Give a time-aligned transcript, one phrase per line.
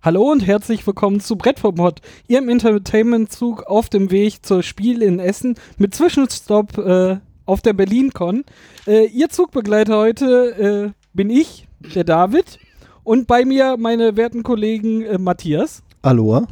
[0.00, 5.56] Hallo und herzlich willkommen zu Brettformod, Ihrem Entertainment-Zug auf dem Weg zur Spiel in Essen
[5.76, 7.16] mit Zwischenstopp äh,
[7.46, 8.44] auf der BerlinCon.
[8.86, 11.66] Äh, Ihr Zugbegleiter heute äh, bin ich,
[11.96, 12.60] der David,
[13.02, 16.46] und bei mir meine werten Kollegen äh, Matthias Aloha.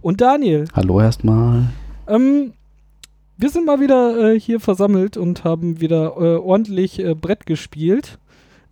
[0.00, 0.64] und Daniel.
[0.74, 1.64] Hallo erstmal.
[2.08, 2.54] Ähm,
[3.36, 8.18] wir sind mal wieder äh, hier versammelt und haben wieder äh, ordentlich äh, Brett gespielt.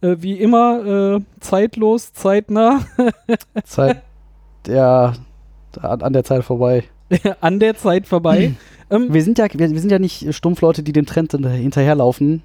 [0.00, 2.84] Wie immer, äh, zeitlos, zeitnah,
[3.64, 4.02] Zeit,
[4.68, 5.12] ja,
[5.80, 6.84] an, an der Zeit vorbei.
[7.40, 8.54] an der Zeit vorbei.
[8.90, 12.42] ähm, Wir sind ja, wir, wir sind ja nicht Stumpfleute, die dem Trend hinter- hinterherlaufen.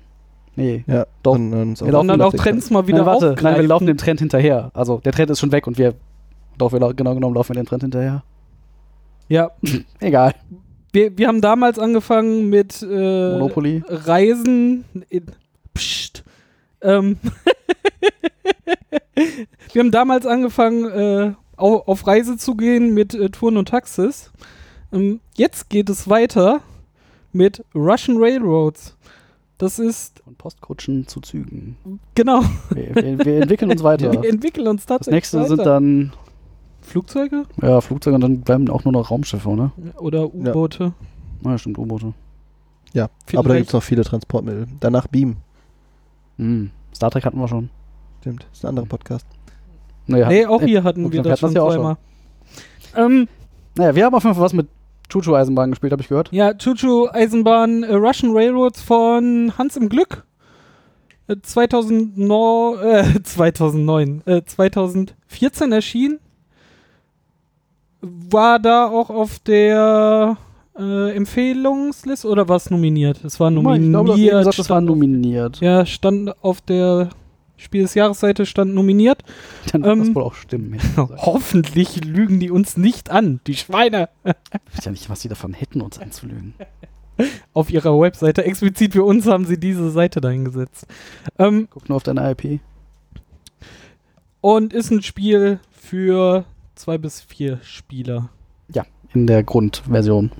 [0.56, 0.84] Nee.
[0.88, 1.36] Ja, Doch.
[1.36, 3.44] Und, uns Wir laufen und dann auch Trends mal wieder Nein, warte, aufgreifen.
[3.54, 4.72] nein, wir laufen dem Trend hinterher.
[4.74, 5.94] Also der Trend ist schon weg und wir,
[6.58, 8.24] doch, wir genau genommen laufen wir dem Trend hinterher.
[9.30, 9.52] Ja,
[10.00, 10.34] Egal.
[10.92, 13.84] wir, wir haben damals angefangen mit äh, Monopoly.
[13.88, 14.84] Reisen.
[15.10, 15.26] In,
[15.74, 16.24] psst.
[16.82, 17.18] Ähm,
[19.74, 24.32] wir haben damals angefangen, äh, au- auf Reise zu gehen mit äh, Touren und Taxis.
[24.92, 26.62] Ähm, jetzt geht es weiter
[27.32, 28.96] mit Russian Railroads.
[29.58, 31.76] Das ist, Von Postkutschen zu Zügen.
[32.16, 34.12] genau, Wir, wir, wir entwickeln uns weiter.
[34.12, 35.48] wir entwickeln uns Das tatsächlich nächste weiter.
[35.50, 36.14] sind dann
[36.82, 39.72] Flugzeuge ja, Flugzeuge und dann bleiben auch nur noch Raumschiffe, ne?
[39.98, 40.94] oder U-Boote.
[41.44, 42.14] Ja, stimmt, U-Boote.
[42.94, 44.68] Ja, aber da Vielleicht- gibt es noch viele Transportmittel.
[44.80, 45.36] Danach Beam.
[46.38, 46.72] Hm.
[46.96, 47.70] Star Trek hatten wir schon.
[48.22, 49.26] Stimmt, ist ein anderer Podcast.
[50.10, 51.98] Naja, Nee, auch äh, hier hatten wir das schon ja zweimal.
[52.96, 53.28] Ähm,
[53.76, 54.68] Naja, wir haben auf jeden Fall was mit
[55.10, 56.32] Chuchu-Eisenbahn gespielt, habe ich gehört.
[56.32, 60.24] Ja, Chuchu Eisenbahn äh, Russian Railroads von Hans im Glück.
[61.28, 66.20] Äh, 2009, äh, 2009, äh, 2014 erschienen.
[68.02, 70.38] War da auch auf der
[70.78, 73.24] äh, Empfehlungsliste oder war es nominiert?
[73.26, 73.90] Es war Ich nominiert.
[73.92, 75.60] glaube, eben gesagt, das war nominiert.
[75.60, 77.10] ja, stand auf der
[77.60, 79.24] Spiel des Jahresseite stand nominiert.
[79.72, 80.80] Dann wird Ähm, das wohl auch stimmen.
[80.98, 84.10] Hoffentlich lügen die uns nicht an, die Schweine.
[84.24, 86.54] Ich weiß ja nicht, was die davon hätten, uns anzulügen.
[87.54, 88.46] Auf ihrer Webseite.
[88.46, 90.88] Explizit für uns haben sie diese Seite dahingesetzt.
[91.38, 92.62] Ähm, Guck nur auf deine IP.
[94.40, 96.46] Und ist ein Spiel für
[96.76, 98.30] zwei bis vier Spieler.
[99.14, 100.32] In der Grundversion.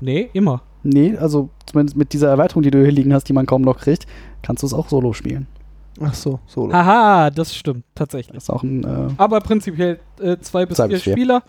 [0.00, 0.62] Nee, immer.
[0.82, 3.78] Nee, also zumindest mit dieser Erweiterung, die du hier liegen hast, die man kaum noch
[3.78, 4.06] kriegt,
[4.42, 5.46] kannst du es auch solo spielen.
[6.00, 6.72] Ach so, Solo.
[6.72, 8.34] Haha, das stimmt, tatsächlich.
[8.34, 8.84] Das ist auch ein.
[8.84, 11.12] Äh, Aber prinzipiell äh, zwei bis Zwei vier vier.
[11.12, 11.42] Spieler.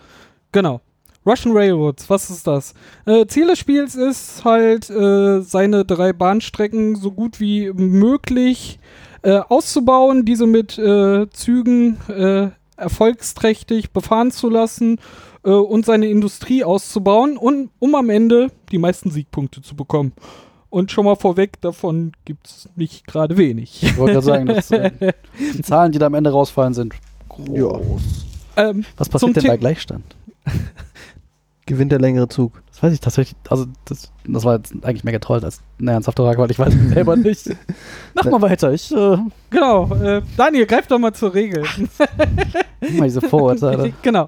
[0.51, 0.81] Genau.
[1.25, 2.73] Russian Railroads, was ist das?
[3.05, 8.77] Äh, Ziel des Spiels ist halt, äh, seine drei Bahnstrecken so gut wie möglich
[9.21, 11.97] äh, auszubauen, diese mit äh, Zügen
[12.75, 14.99] erfolgsträchtig befahren zu lassen
[15.43, 20.13] und seine Industrie auszubauen, und, um am Ende die meisten Siegpunkte zu bekommen.
[20.73, 23.83] Und schon mal vorweg, davon gibt es nicht gerade wenig.
[23.83, 24.89] ich wollte gerade sagen, dass, äh,
[25.39, 26.95] die Zahlen, die da am Ende rausfallen, sind
[27.29, 28.01] groß.
[28.57, 30.03] ähm, Was passiert denn bei Gleichstand?
[31.67, 32.63] Gewinnt der längere Zug.
[32.71, 33.37] Das weiß ich tatsächlich.
[33.49, 36.73] Also, das, das war jetzt eigentlich mehr getrollt als eine ernsthafte Frage, weil ich weiß
[36.73, 37.55] es selber nicht.
[38.15, 38.73] Mach mal weiter.
[38.73, 39.17] Ich äh,
[39.51, 41.65] Genau, äh, Daniel, greif doch mal zur Regel.
[42.97, 43.93] mal diese Vorurteile.
[44.01, 44.27] genau.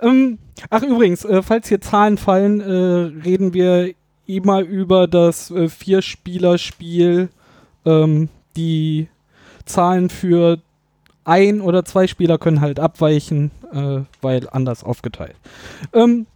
[0.00, 0.40] Ähm,
[0.70, 3.94] ach übrigens, äh, falls hier Zahlen fallen, äh, reden wir
[4.26, 7.28] immer über das äh, Vier-Spieler-Spiel.
[7.84, 9.08] Ähm, die
[9.64, 10.58] Zahlen für
[11.24, 15.36] ein oder zwei Spieler können halt abweichen, äh, weil anders aufgeteilt.
[15.92, 16.26] Ähm,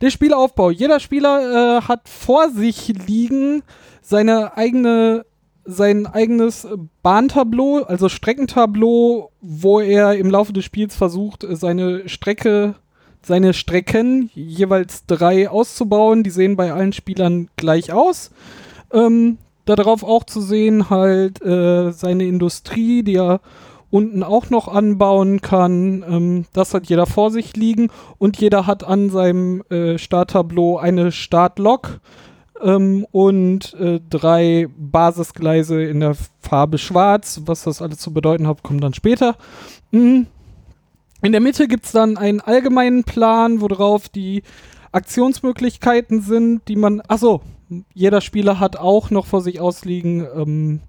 [0.00, 0.70] der Spielaufbau.
[0.70, 3.62] Jeder Spieler äh, hat vor sich liegen
[4.02, 5.24] seine eigene
[5.68, 6.66] sein eigenes
[7.02, 12.76] Bahntableau, also Streckentableau, wo er im Laufe des Spiels versucht, äh, seine Strecke,
[13.26, 16.22] seine Strecken, jeweils drei auszubauen.
[16.22, 18.30] Die sehen bei allen Spielern gleich aus.
[18.92, 23.40] Ähm, darauf auch zu sehen halt äh, seine Industrie, die er
[23.90, 26.04] unten auch noch anbauen kann.
[26.08, 27.88] Ähm, das hat jeder vor sich liegen
[28.18, 32.00] und jeder hat an seinem äh, Starttableau eine Startlok
[32.62, 37.42] ähm, und äh, drei Basisgleise in der Farbe schwarz.
[37.46, 39.36] Was das alles zu bedeuten hat, kommt dann später.
[39.90, 40.26] Mhm.
[41.22, 44.42] In der Mitte gibt es dann einen allgemeinen Plan, worauf die
[44.92, 47.00] Aktionsmöglichkeiten sind, die man.
[47.08, 47.42] Achso,
[47.94, 50.80] jeder Spieler hat auch noch vor sich ausliegen ähm,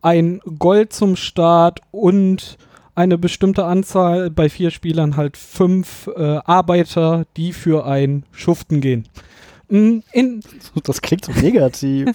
[0.00, 2.58] ein Gold zum Start und
[2.94, 9.08] eine bestimmte Anzahl, bei vier Spielern halt fünf äh, Arbeiter, die für ein Schuften gehen.
[9.68, 10.40] Mm, In,
[10.84, 12.10] Das klingt so negativ.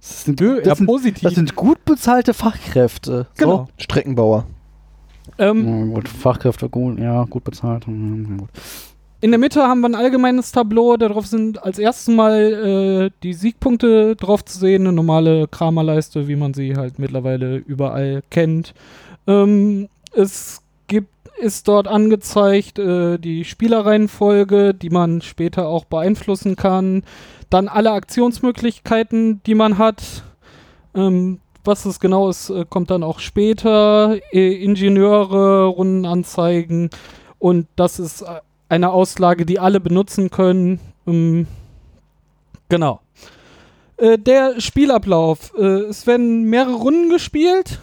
[0.00, 1.22] Das sind, das sind, positiv.
[1.22, 3.26] das sind gut bezahlte Fachkräfte.
[3.36, 3.68] Genau.
[3.76, 4.46] Streckenbauer.
[5.38, 5.88] Ähm.
[5.88, 7.86] Ja, gut, Fachkräfte, gut, ja, gut bezahlt.
[7.86, 8.50] Hm, ja, gut.
[9.20, 13.32] In der Mitte haben wir ein allgemeines Tableau, darauf sind als erstes mal äh, die
[13.32, 18.74] Siegpunkte drauf zu sehen, eine normale Kramerleiste, wie man sie halt mittlerweile überall kennt.
[19.26, 21.08] Ähm, es gibt
[21.38, 27.02] ist dort angezeigt, äh, die Spielerreihenfolge, die man später auch beeinflussen kann.
[27.50, 30.22] Dann alle Aktionsmöglichkeiten, die man hat.
[30.94, 34.16] Ähm, was es genau ist, äh, kommt dann auch später.
[34.32, 36.90] Äh, Ingenieure, Rundenanzeigen.
[37.38, 40.80] Und das ist äh, eine Auslage, die alle benutzen können.
[41.06, 41.46] Ähm,
[42.68, 43.00] genau.
[43.96, 45.54] Der Spielablauf.
[45.54, 47.78] Es werden mehrere Runden gespielt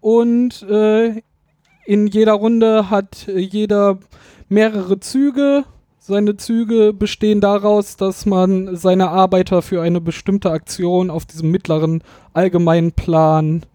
[0.00, 3.98] und in jeder Runde hat jeder
[4.48, 5.64] mehrere Züge.
[6.08, 12.02] Seine Züge bestehen daraus, dass man seine Arbeiter für eine bestimmte Aktion auf diesem mittleren
[12.32, 13.66] allgemeinen Plan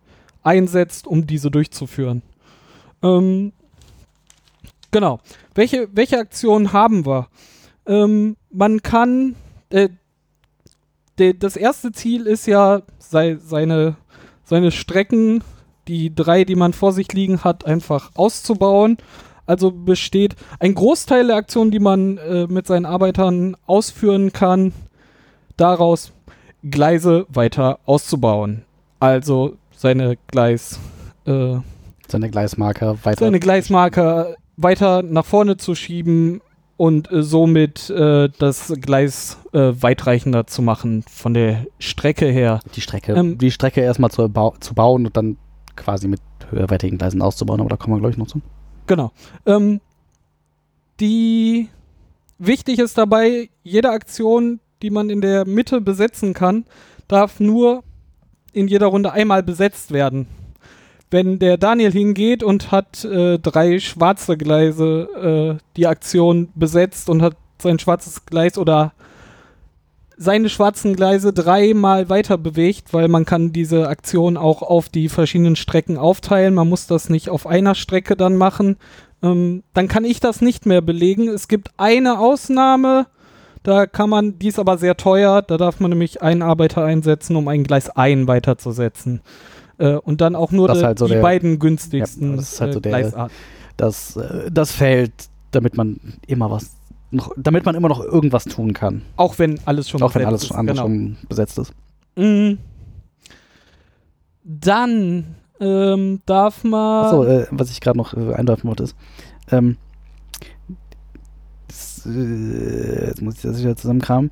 [0.41, 2.23] einsetzt, um diese durchzuführen.
[3.03, 3.53] Ähm,
[4.89, 5.19] genau.
[5.53, 7.27] Welche, welche Aktionen haben wir?
[7.85, 9.35] Ähm, man kann,
[9.69, 9.89] äh,
[11.19, 13.95] de, das erste Ziel ist ja, sei, seine,
[14.43, 15.43] seine Strecken,
[15.87, 18.97] die drei, die man vor sich liegen hat, einfach auszubauen.
[19.45, 24.71] Also besteht ein Großteil der Aktionen, die man äh, mit seinen Arbeitern ausführen kann,
[25.57, 26.13] daraus
[26.69, 28.63] Gleise weiter auszubauen.
[28.99, 30.79] Also seine Gleis,
[31.25, 31.57] äh,
[32.07, 33.25] Seine Gleismarker weiter.
[33.25, 36.41] seine Gleismarker weiter nach vorne zu schieben
[36.77, 42.59] und äh, somit äh, das Gleis äh, weitreichender zu machen von der Strecke her.
[42.75, 44.29] die Strecke, Ähm, die Strecke erstmal zu,
[44.59, 45.37] zu bauen und dann
[45.75, 48.41] quasi mit höherwertigen Gleisen auszubauen, aber da kommen wir gleich noch zu.
[48.87, 49.11] Genau.
[49.45, 49.79] Ähm,
[50.99, 51.69] die
[52.37, 56.65] wichtig ist dabei, jede Aktion, die man in der Mitte besetzen kann,
[57.07, 57.83] darf nur
[58.51, 60.27] in jeder Runde einmal besetzt werden.
[61.09, 67.21] Wenn der Daniel hingeht und hat äh, drei schwarze Gleise äh, die Aktion besetzt und
[67.21, 68.93] hat sein schwarzes Gleis oder
[70.17, 75.55] seine schwarzen Gleise dreimal weiter bewegt, weil man kann diese Aktion auch auf die verschiedenen
[75.55, 76.53] Strecken aufteilen.
[76.53, 78.77] Man muss das nicht auf einer Strecke dann machen.
[79.21, 81.27] Ähm, dann kann ich das nicht mehr belegen.
[81.29, 83.07] Es gibt eine Ausnahme,
[83.63, 87.35] da kann man, die ist aber sehr teuer, da darf man nämlich einen Arbeiter einsetzen,
[87.37, 89.21] um ein Gleis ein weiterzusetzen.
[89.77, 92.61] Äh, und dann auch nur de, halt so die der- beiden günstigsten Ja, das ist
[92.61, 93.35] halt äh, so der- Gleisarten.
[93.77, 95.13] Das, äh, das Feld,
[95.51, 96.71] damit man immer was,
[97.13, 99.01] noch, damit man immer noch irgendwas tun kann.
[99.17, 100.81] Auch wenn alles schon auch wenn besetzt alles ist, schon, genau.
[100.81, 101.73] schon besetzt ist.
[102.15, 102.57] Mhm.
[104.43, 107.05] Dann ähm, darf man.
[107.05, 108.95] Achso, äh, was ich gerade noch äh, einwerfen wollte ist,
[109.51, 109.77] ähm,
[111.67, 114.31] das, äh, jetzt muss ich das wieder zusammenkramen,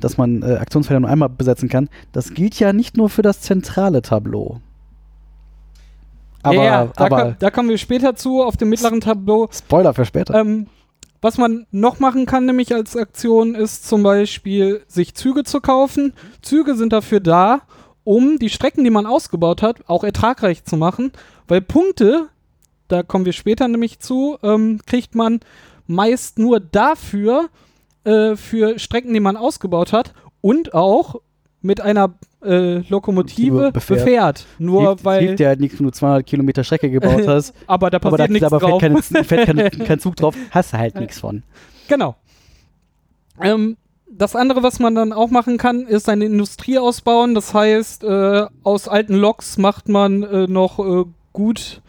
[0.00, 3.40] dass man äh, Aktionsfelder nur einmal besetzen kann, das gilt ja nicht nur für das
[3.40, 4.60] zentrale Tableau.
[6.42, 9.48] Aber, ja, ja, da, aber ko- da kommen wir später zu auf dem mittleren Tableau.
[9.52, 10.34] Spoiler für später.
[10.34, 10.68] Ähm,
[11.20, 16.12] was man noch machen kann, nämlich als Aktion, ist zum Beispiel, sich Züge zu kaufen.
[16.42, 17.62] Züge sind dafür da,
[18.04, 21.12] um die Strecken, die man ausgebaut hat, auch ertragreich zu machen,
[21.48, 22.28] weil Punkte,
[22.88, 25.40] da kommen wir später nämlich zu, ähm, kriegt man
[25.86, 27.48] meist nur dafür,
[28.04, 31.16] äh, für Strecken, die man ausgebaut hat und auch
[31.60, 32.14] mit einer
[32.46, 34.46] äh, Lokomotive Befährt.
[34.58, 37.90] Nur hilft, weil, hilft dir halt nichts, wenn du 200 Kilometer Strecke gebaut hast, aber
[37.90, 38.80] da aber da passiert nichts aber drauf.
[38.80, 41.42] fährt, keine, fährt kein, kein Zug drauf, hast du halt nichts von.
[41.88, 42.16] Genau.
[43.40, 43.76] Ähm,
[44.10, 47.34] das andere, was man dann auch machen kann, ist eine Industrie ausbauen.
[47.34, 51.82] Das heißt, äh, aus alten Loks macht man äh, noch äh, gut,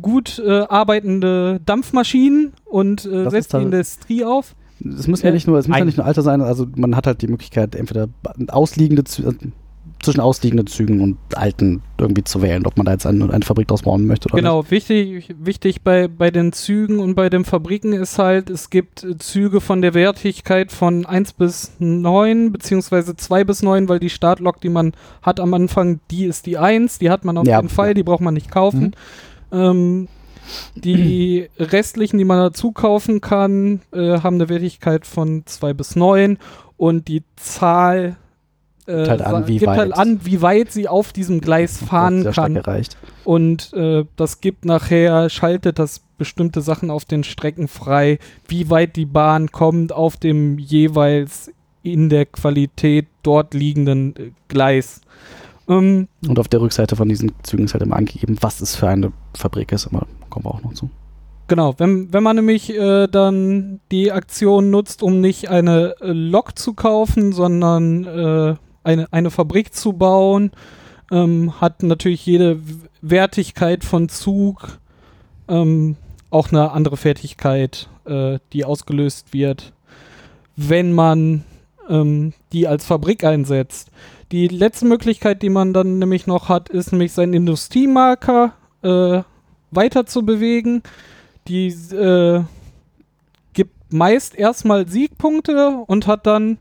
[0.00, 4.54] gut äh, arbeitende Dampfmaschinen und äh, setzt die Industrie auf.
[4.82, 6.96] Es müssen ja Äh, nicht nur, es muss ja nicht nur Alter sein, also man
[6.96, 8.08] hat halt die Möglichkeit, entweder
[8.48, 9.04] ausliegende
[10.02, 13.68] zwischen ausliegenden Zügen und alten irgendwie zu wählen, ob man da jetzt eine, eine Fabrik
[13.68, 14.44] draus bauen möchte oder nicht.
[14.44, 19.04] Genau, wichtig, wichtig bei, bei den Zügen und bei den Fabriken ist halt, es gibt
[19.04, 24.10] äh, Züge von der Wertigkeit von 1 bis 9, beziehungsweise 2 bis 9, weil die
[24.10, 24.92] Startlok, die man
[25.22, 28.02] hat am Anfang, die ist die 1, die hat man auf Ja, jeden Fall, die
[28.02, 28.96] braucht man nicht kaufen.
[29.52, 30.08] Ähm,
[30.74, 36.38] die restlichen, die man dazu kaufen kann, äh, haben eine Wertigkeit von 2 bis 9
[36.78, 38.16] und die Zahl
[38.90, 39.98] äh, Gibt halt an, wie gibt halt weit.
[39.98, 42.52] an, wie weit sie auf diesem Gleis fahren der kann.
[42.52, 42.96] Strecke reicht.
[43.24, 48.18] Und äh, das gibt nachher, schaltet das bestimmte Sachen auf den Strecken frei,
[48.48, 51.50] wie weit die Bahn kommt auf dem jeweils
[51.82, 55.00] in der Qualität dort liegenden äh, Gleis.
[55.68, 58.88] Ähm, Und auf der Rückseite von diesen Zügen ist halt immer angegeben, was es für
[58.88, 60.90] eine Fabrik ist, aber kommen wir auch noch zu.
[61.48, 66.58] genau, wenn, wenn man nämlich äh, dann die Aktion nutzt, um nicht eine äh, Lok
[66.58, 70.52] zu kaufen, sondern äh, eine, eine Fabrik zu bauen,
[71.10, 72.60] ähm, hat natürlich jede
[73.02, 74.78] Wertigkeit von Zug
[75.48, 75.96] ähm,
[76.30, 79.72] auch eine andere Fertigkeit, äh, die ausgelöst wird,
[80.56, 81.44] wenn man
[81.88, 83.90] ähm, die als Fabrik einsetzt.
[84.32, 89.22] Die letzte Möglichkeit, die man dann nämlich noch hat, ist nämlich sein Industriemarker äh,
[89.72, 90.82] weiter zu bewegen.
[91.48, 92.44] Die äh,
[93.52, 96.58] gibt meist erstmal Siegpunkte und hat dann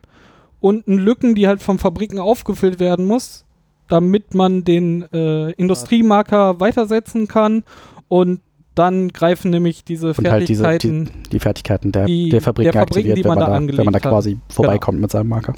[0.62, 3.46] unten Lücken, die halt von Fabriken aufgefüllt werden muss,
[3.88, 7.64] damit man den äh, Industriemarker weitersetzen kann
[8.08, 8.42] und
[8.76, 11.10] dann greifen nämlich diese Und halt diese, Fertigkeiten.
[11.26, 13.56] die, die Fertigkeiten der, die- der Fabriken der Fabriken, aktiviert, die wenn, man man da
[13.56, 14.04] angelegt wenn man da hat.
[14.04, 14.16] Genau.
[14.16, 15.54] quasi vorbeikommt mit seinem Marker.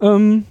[0.00, 0.44] Ähm,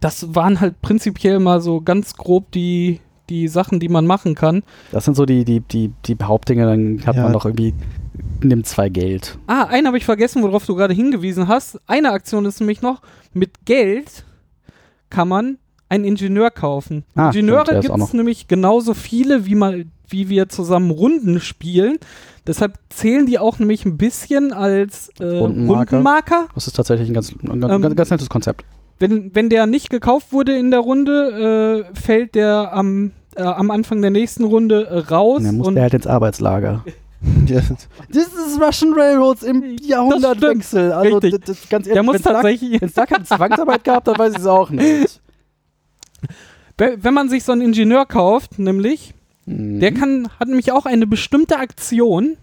[0.00, 4.62] das waren halt prinzipiell mal so ganz grob die, die Sachen, die man machen kann.
[4.92, 7.22] Das sind so die, die, die, die Hauptdinge, dann hat Ja.
[7.24, 7.74] man noch irgendwie,
[8.42, 9.38] nimmt zwei Geld.
[9.46, 11.78] Ah, einen habe ich vergessen, worauf du gerade hingewiesen hast.
[11.86, 13.00] Eine Aktion ist nämlich noch,
[13.32, 14.24] mit Geld
[15.10, 15.58] kann man
[15.88, 17.04] einen Ingenieur kaufen.
[17.14, 21.98] Ah, Ingenieure gibt es nämlich genauso viele, wie, man, wie wir zusammen Runden spielen.
[22.46, 25.96] Deshalb zählen die auch nämlich ein bisschen als äh, Rundenmarker.
[25.96, 26.48] Rundenmarker.
[26.54, 28.64] Das ist tatsächlich ein ganz, ein ganz, Ähm, ganz, nettes Konzept.
[28.98, 33.70] Wenn, wenn der nicht gekauft wurde in der Runde, äh, fällt der am, äh, am
[33.70, 35.38] Anfang der nächsten Runde äh, raus.
[35.38, 36.84] Und dann muss der halt ins Arbeitslager.
[37.48, 40.92] Das ist Russian Railroads im Jahrhundertwechsel.
[40.92, 44.04] Also das, das, ganz der muss wenn's da- tatsächlich, Wenn es da keine Zwangsarbeit gab,
[44.04, 45.20] dann weiß ich es auch nicht.
[46.78, 49.14] we- wenn man sich so einen Ingenieur kauft, nämlich,
[49.46, 49.80] Mhm.
[49.80, 52.36] Der kann, hat nämlich auch eine bestimmte Aktion,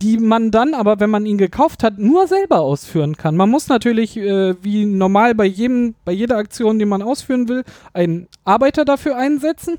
[0.00, 3.36] die man dann aber, wenn man ihn gekauft hat, nur selber ausführen kann.
[3.36, 7.64] Man muss natürlich, äh, wie normal bei jedem, bei jeder Aktion, die man ausführen will,
[7.94, 9.78] einen Arbeiter dafür einsetzen.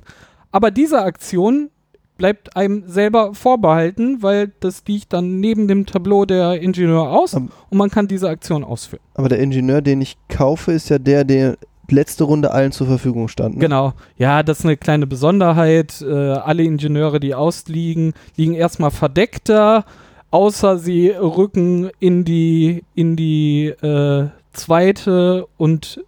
[0.52, 1.70] Aber diese Aktion
[2.18, 7.52] bleibt einem selber vorbehalten, weil das liegt dann neben dem Tableau der Ingenieur aus Am-
[7.70, 9.02] und man kann diese Aktion ausführen.
[9.16, 11.58] aber der Ingenieur, den ich kaufe, ist ja der, der
[11.90, 13.56] letzte Runde allen zur Verfügung stand.
[13.56, 13.62] ne?
[13.62, 13.94] Genau.
[14.18, 16.02] Ja, das ist eine kleine Besonderheit.
[16.02, 19.86] Äh, alle Ingenieure, die ausliegen, liegen erstmal verdeckter,
[20.32, 26.04] außer sie rücken in die, in die äh, zweite und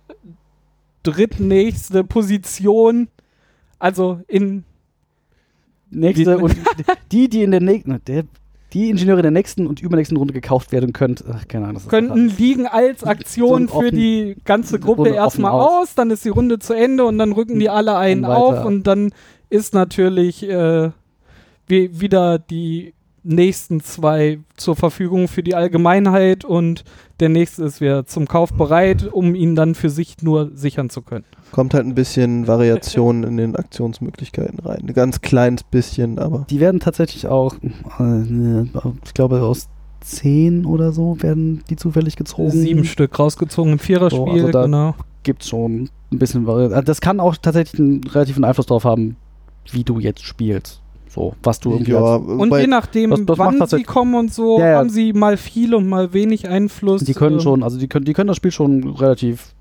[1.03, 3.07] drittnächste Position.
[3.79, 4.63] Also in.
[5.89, 6.55] Nächste und
[7.11, 7.99] die, die in der nächsten,
[8.73, 11.81] die Ingenieure der nächsten und übernächsten Runde gekauft werden könnt, ach, keine Ahnung.
[11.87, 15.89] Könnten liegen als Aktion So für offen- die ganze Gruppe erstmal aus.
[15.89, 18.85] aus, dann ist die Runde zu Ende und dann rücken die alle einen auf und
[18.85, 19.11] dann
[19.49, 20.91] ist natürlich äh,
[21.67, 26.83] wie, wieder die nächsten zwei zur Verfügung für die Allgemeinheit und
[27.19, 31.01] der nächste ist wieder zum Kauf bereit, um ihn dann für sich nur sichern zu
[31.01, 31.25] können.
[31.51, 34.83] Kommt halt ein bisschen Variation in den Aktionsmöglichkeiten rein.
[34.87, 36.45] Ein ganz kleines bisschen, aber.
[36.49, 37.55] Die werden tatsächlich auch,
[37.99, 38.61] äh,
[39.05, 39.67] ich glaube, aus
[40.01, 42.51] zehn oder so werden die zufällig gezogen.
[42.51, 44.95] Sieben Stück rausgezogen im Viererspiel, So, also da- genau.
[45.23, 46.85] Gibt schon ein bisschen Variation.
[46.85, 49.15] Das kann auch tatsächlich einen relativen Einfluss darauf haben,
[49.71, 50.81] wie du jetzt spielst.
[51.09, 54.59] So, was du irgendwie Ja, Und je nachdem, das- das wann sie kommen und so,
[54.59, 54.77] Ja, ja.
[54.77, 57.03] haben sie mal viel und mal wenig Einfluss.
[57.03, 59.53] die können ähm, schon, also die können, die können das Spiel schon relativ.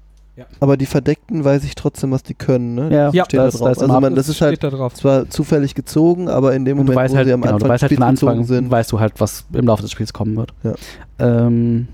[0.61, 2.91] Aber die Verdeckten weiß ich trotzdem, was die können, ne?
[2.93, 3.61] Ja, Ja, steht da da drauf.
[3.61, 4.95] da ist also man, das ist halt steht da drauf.
[4.95, 7.55] zwar zufällig gezogen, aber in dem Und du Moment, weißt wo halt, sie am genau,
[7.55, 8.71] Anfang du weißt halt von Anfang, gezogen sind.
[8.71, 10.53] weißt du halt, was im Laufe des Spiels kommen wird.
[10.63, 10.75] Ja.
[11.19, 11.89] Ähm,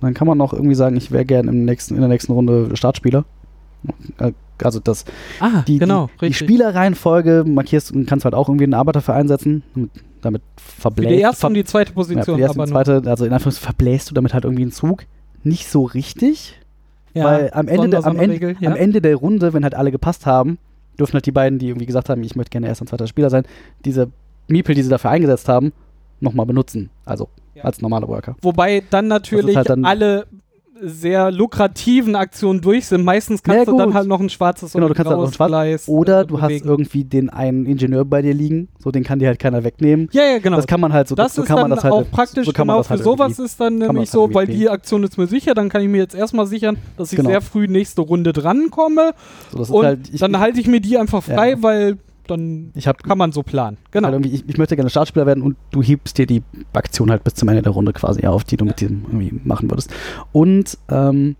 [0.00, 2.76] dann kann man noch irgendwie sagen, ich wäre gern im nächsten, in der nächsten Runde
[2.76, 3.24] Startspieler.
[4.18, 4.32] Äh,
[4.62, 5.04] Also das,
[5.40, 6.34] Ah, die, genau, die, die.
[6.34, 9.62] Spielerreihenfolge markierst und kannst halt auch irgendwie einen Arbeiter für einsetzen.
[10.20, 12.24] Damit, Für verbläst die erste ver- und die zweite ja, Position.
[12.24, 14.72] für die erste aber und zweite, also in Anführungszeichen verbläst du damit halt irgendwie einen
[14.72, 15.04] Zug.
[15.44, 16.58] Nicht so richtig,
[17.12, 18.70] Ja, weil am Ende, der, am, Ende, ja.
[18.70, 20.58] am Ende der Runde, wenn halt alle gepasst haben,
[20.98, 23.30] dürfen halt die beiden, die irgendwie gesagt haben, ich möchte gerne erster und zweiter Spieler
[23.30, 23.44] sein,
[23.84, 24.10] diese
[24.48, 25.72] Miepel, die sie dafür eingesetzt haben,
[26.20, 26.90] nochmal benutzen.
[27.04, 27.64] Also Ja.
[27.64, 28.36] als normale Worker.
[28.42, 30.26] Wobei dann natürlich halt dann- alle
[30.80, 33.04] sehr lukrativen Aktionen durch sind.
[33.04, 35.26] Meistens kannst Ja, du dann halt noch ein schwarzes Genau, oder du kannst halt auch
[35.26, 38.90] ein schwarz- Gleis, Oder äh, du hast irgendwie den einen Ingenieur bei dir liegen, so
[38.90, 40.08] den kann dir halt keiner wegnehmen.
[40.12, 40.56] Ja, ja, genau.
[40.56, 42.46] Das kann man halt so, das so ist kann man dann das halt auch praktisch,
[42.46, 44.34] so kann man genau das halt für sowas ist dann man nämlich das halt so,
[44.34, 47.16] weil die Aktion ist mir sicher, dann kann ich mir jetzt erstmal sichern, dass ich
[47.16, 47.30] Genau.
[47.30, 49.12] sehr früh nächste Runde drankomme
[49.56, 51.62] So, und halt, ich, dann halte ich mir die einfach frei, Ja.
[51.62, 53.76] weil dann ich habe kann man so planen.
[53.90, 54.08] Genau.
[54.08, 57.34] halt ich, ich möchte gerne Startspieler werden und du hebst dir die Aktion halt bis
[57.34, 59.92] zum Ende der Runde quasi auf, die du mit diesem irgendwie machen würdest.
[60.32, 61.36] Und ähm,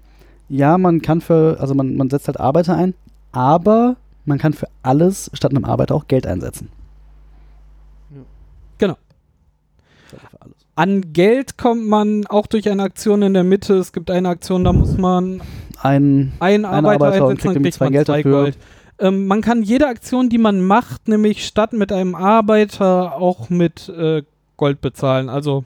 [0.49, 2.95] ja, man kann für, also man, man setzt halt Arbeiter ein,
[3.33, 6.69] aber man kann für alles statt einem Arbeiter auch Geld einsetzen.
[8.79, 8.97] Genau.
[10.07, 10.55] Für alles.
[10.77, 13.75] An Geld kommt man auch durch eine Aktion in der Mitte.
[13.75, 15.41] Es gibt eine Aktion, da muss man
[15.81, 18.23] Ein, einen Einer Arbeiter Arbeiter und einsetzen, kriegt dann irgendwie kriegt zwei man Geld zwei
[18.23, 18.43] dafür.
[18.43, 18.59] Gold.
[18.99, 23.89] Ähm, man kann jede Aktion, die man macht, nämlich statt mit einem Arbeiter auch mit
[23.89, 24.23] äh,
[24.57, 25.29] Gold bezahlen.
[25.29, 25.65] Also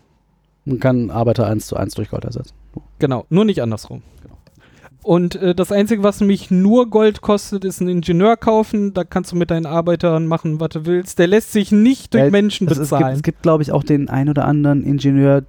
[0.64, 2.54] man kann Arbeiter 1 zu 1 durch Gold ersetzen.
[2.99, 4.02] genau, nur nicht andersrum.
[4.23, 4.37] Genau.
[5.02, 8.92] Und äh, das Einzige, was nämlich nur Gold kostet, ist ein Ingenieur kaufen.
[8.94, 11.18] Da kannst du mit deinen Arbeitern machen, was du willst.
[11.18, 13.16] Der lässt sich nicht durch Äh, Menschen Es, es gibt, bezahlen.
[13.16, 15.44] es gibt glaube ich, auch den ein oder anderen Ingenieur,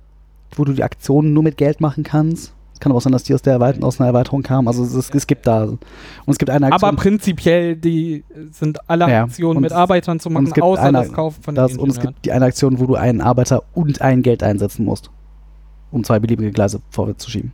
[0.55, 2.53] wo du die Aktionen nur mit Geld machen kannst.
[2.79, 4.67] Kann aber auch sein, dass die aus, der Erweiterung, aus einer Erweiterung kamen.
[4.67, 5.63] Also es, es, es gibt da.
[5.63, 5.79] Und
[6.27, 6.89] es gibt eine Aktion.
[6.89, 10.63] Aber prinzipiell, die sind alle Ja, Aktionen und mit es- Arbeitern zu machen, es gibt
[10.63, 12.95] außer eine- das Kaufen von das, den und es gibt die eine Aktion, wo du
[12.95, 15.11] einen Arbeiter und ein Geld einsetzen musst,
[15.91, 17.51] um zwei beliebige Gleise vorwärts zu schieben.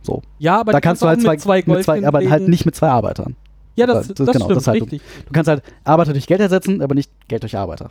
[0.00, 0.22] So.
[0.38, 2.64] Ja, aber da kannst du halt zwei, mit zwei Gold mit zwei aber halt nicht
[2.64, 3.36] mit zwei Arbeitern.
[3.74, 5.02] Ja, das, das- das, genau, stimmt, das halt- richtig.
[5.26, 7.90] Du kannst halt Arbeiter durch Geld ersetzen, aber nicht Geld durch Arbeiter.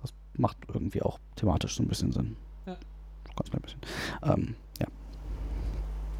[0.00, 2.36] Das macht irgendwie auch thematisch so ein bisschen Sinn.
[2.66, 2.76] Ja.
[3.36, 3.80] Ganz klein bisschen.
[4.22, 4.54] Ähm, ja.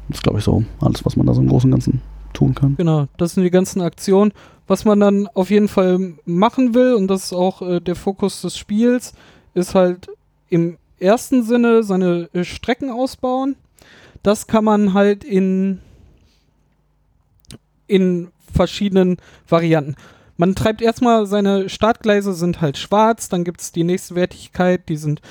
[0.07, 2.01] Das ist, glaube ich, so alles, was man da so im Großen und Ganzen
[2.33, 2.75] tun kann.
[2.77, 4.31] Genau, das sind die ganzen Aktionen.
[4.67, 8.41] Was man dann auf jeden Fall machen will, und das ist auch äh, der Fokus
[8.41, 9.13] des Spiels,
[9.53, 10.09] ist halt
[10.49, 13.55] im ersten Sinne seine äh, Strecken ausbauen.
[14.23, 15.79] Das kann man halt in,
[17.87, 19.95] in verschiedenen Varianten.
[20.35, 24.97] Man treibt erstmal seine Startgleise sind halt schwarz, dann gibt es die nächste Wertigkeit, die
[24.97, 25.21] sind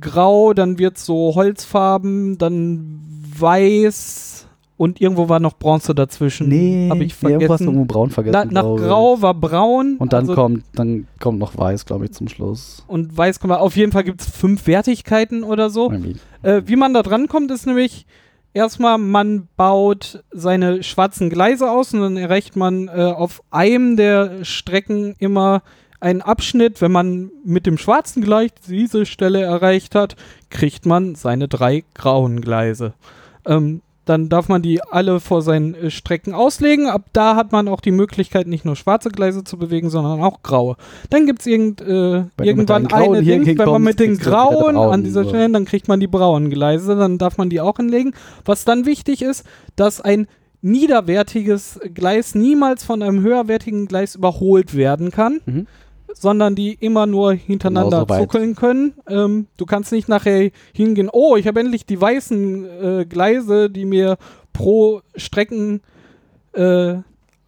[0.00, 3.05] grau, dann wird so Holzfarben, dann
[3.40, 6.46] weiß und irgendwo war noch Bronze dazwischen.
[6.90, 7.64] habe ich nee, irgendwas vergessen.
[7.64, 8.50] irgendwo braun vergessen.
[8.52, 8.76] Na, nach.
[8.76, 9.96] Grau war Braun.
[9.98, 12.84] Und dann also- kommt, dann kommt noch weiß, glaube ich, zum Schluss.
[12.86, 15.90] Und Weiß kommt auf jeden Fall gibt es fünf Wertigkeiten oder so.
[16.42, 18.06] Äh, wie man da dran kommt, ist nämlich
[18.52, 24.44] erstmal, man baut seine schwarzen Gleise aus und dann erreicht man äh, auf einem der
[24.44, 25.62] Strecken immer
[26.00, 26.82] einen Abschnitt.
[26.82, 30.16] Wenn man mit dem schwarzen Gleis diese Stelle erreicht hat,
[30.50, 32.92] kriegt man seine drei grauen Gleise.
[33.46, 36.88] Ähm, dann darf man die alle vor seinen äh, Strecken auslegen.
[36.88, 40.42] Ab da hat man auch die Möglichkeit, nicht nur schwarze Gleise zu bewegen, sondern auch
[40.42, 40.76] graue.
[41.10, 45.24] Dann gibt es irgend, äh, irgendwann eine Dings, wenn man mit den grauen an dieser
[45.24, 45.30] so.
[45.30, 48.14] Stelle, dann kriegt man die braunen Gleise, dann darf man die auch hinlegen.
[48.44, 50.28] Was dann wichtig ist, dass ein
[50.62, 55.66] niederwertiges Gleis niemals von einem höherwertigen Gleis überholt werden kann, Mhm.
[56.18, 58.22] Sondern die immer nur hintereinander Genauso weit.
[58.22, 58.94] zuckeln können.
[59.06, 62.64] Ähm, du kannst nicht nachher hingehen, oh, ich habe endlich die weißen
[63.00, 64.16] äh, Gleise, die mir
[64.52, 65.82] pro Strecken
[66.54, 66.94] äh,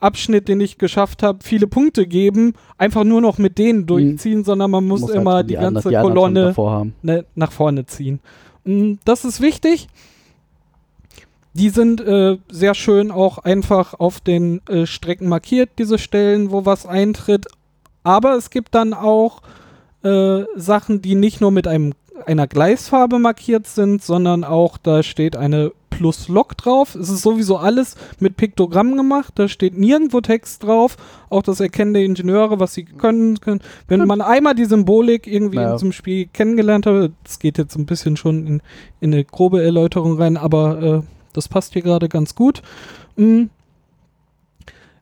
[0.00, 4.86] den ich geschafft habe, viele Punkte geben, einfach nur noch mit denen durchziehen, sondern man
[4.86, 6.54] muss, halt immer schon die, anderen- ganze die Kolonne
[7.02, 8.20] ne, nach vorne ziehen.
[8.64, 9.88] Mm, Das ist wichtig.
[11.54, 16.64] Die sind äh, sehr schön auch einfach auf den äh, Strecken markiert, diese Stellen, wo
[16.64, 17.46] was eintritt.
[18.02, 19.42] Aber es gibt dann auch
[20.02, 21.94] äh, Sachen, die nicht nur mit einem,
[22.26, 26.94] einer Gleisfarbe markiert sind, sondern auch da steht eine Plus-Lok drauf.
[26.94, 29.32] Es ist sowieso alles mit Piktogrammen gemacht.
[29.34, 30.96] Da steht nirgendwo Text drauf.
[31.28, 33.40] Auch das Erkennen der Ingenieure, was sie können.
[33.40, 33.60] können.
[33.88, 35.70] Wenn man einmal die Symbolik irgendwie Ja.
[35.70, 38.62] in diesem Spiel kennengelernt hat, das geht jetzt ein bisschen schon in,
[39.00, 42.62] in eine grobe Erläuterung rein, aber äh, das passt hier gerade ganz gut.
[43.16, 43.44] Mm.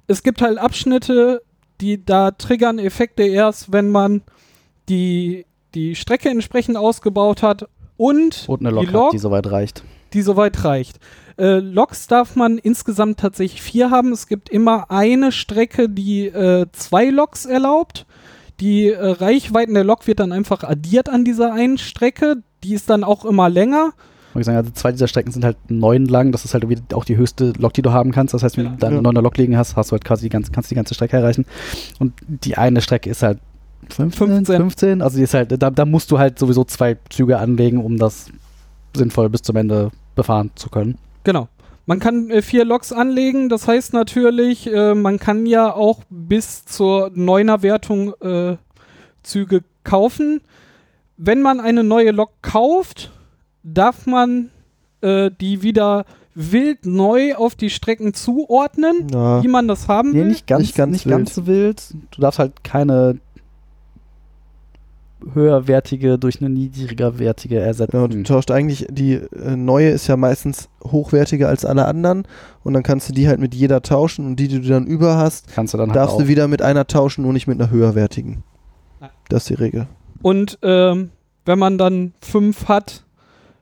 [0.07, 1.43] Es gibt halt Abschnitte,
[1.81, 4.23] die da triggern Effekte erst, wenn man
[4.89, 9.51] die, die Strecke entsprechend ausgebaut hat und, Und eine Lok, die Lok, hat, die soweit
[9.51, 9.85] reicht.
[10.13, 10.99] die soweit reicht.
[11.39, 14.13] Äh, Loks darf man insgesamt tatsächlich vier haben.
[14.13, 18.07] Es gibt immer eine Strecke, die äh, zwei Loks erlaubt.
[18.61, 22.37] Die äh, Reichweiten der Lok wird dann einfach addiert an dieser einen Strecke.
[22.65, 23.93] Die ist dann auch immer länger.
[24.41, 26.33] Ich sagen, also zwei dieser Strecken sind halt neun lang.
[26.33, 28.35] Das ist halt auch die höchste Lok, die du haben kannst.
[28.35, 28.71] Das heißt, wenn Ja.
[28.73, 29.03] du dann Ja.
[29.03, 31.45] neuner Lok liegen hast, hast du halt quasi die ganze, kannst die ganze Strecke erreichen.
[31.99, 33.39] Und die eine Strecke ist halt
[33.91, 34.57] 15, 15.
[34.57, 35.03] 15.
[35.03, 38.31] Also die ist halt, da, da musst du halt sowieso zwei Züge anlegen, um das
[38.97, 40.99] sinnvoll bis zum Ende befahren zu können.
[41.25, 41.49] Genau.
[41.89, 43.49] Man kann äh, vier Loks anlegen.
[43.49, 48.57] Das heißt natürlich, äh, man kann ja auch bis zur Neuner-Wertung äh,
[49.23, 50.41] Züge kaufen.
[51.17, 53.13] Wenn man eine neue Lok kauft,
[53.67, 54.51] darf man
[55.03, 59.43] äh, die wieder wild neu auf die Strecken zuordnen, Ja.
[59.43, 60.27] wie man das haben Nee, will.
[60.29, 61.95] nicht ganz, Nicht ganz nicht ganz wild.
[62.11, 63.19] Du darfst halt keine
[65.33, 67.93] höherwertige durch eine niedrigerwertige ersetzen.
[67.93, 72.25] Genau, du tauscht eigentlich, die äh, neue ist ja meistens hochwertiger als alle anderen
[72.63, 75.17] und dann kannst du die halt mit jeder tauschen und die, die du dann über
[75.17, 76.21] hast, Kannst du dann halt darfst auch.
[76.21, 78.43] du wieder mit einer tauschen, nur nicht mit einer höherwertigen.
[79.01, 79.11] Ja.
[79.31, 79.87] Das ist die Regel.
[80.23, 81.11] Und ähm,
[81.47, 83.05] wenn man dann fünf hat,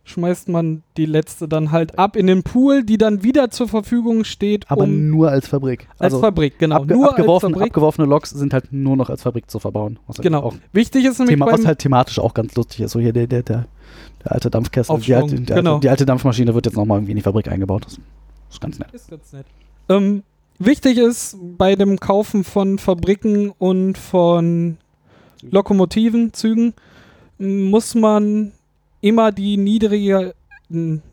[0.04, 4.24] schmeißt man die letzte dann halt ab in den Pool, die dann wieder zur Verfügung
[4.24, 5.88] steht, aber um nur als Fabrik.
[5.92, 6.76] als Also Fabrik, genau.
[6.76, 7.70] abge nur abgeworfen, als Fabrik.
[7.70, 9.98] abgeworfene Loks sind halt nur noch als Fabrik zu verbauen.
[10.06, 10.42] Was halt Genau.
[10.42, 12.92] Auch Wichtig ist nämlich Thema, was halt thematisch auch ganz lustig ist.
[12.92, 13.66] So hier der, der, der,
[14.22, 15.78] der alte Dampfkessel, die alte, die, genau.
[15.78, 17.86] die alte Dampfmaschine wird jetzt nochmal irgendwie in die Fabrik eingebaut.
[17.86, 17.98] Das
[18.50, 18.92] ist ganz nett.
[18.92, 19.46] Ist ganz nett.
[19.88, 20.22] Ähm,
[20.58, 24.76] wichtig ist bei dem Kaufen von Fabriken und von
[25.50, 26.74] Lokomotiven, Zügen,
[27.38, 28.52] muss man
[29.04, 30.34] immer die niedrige,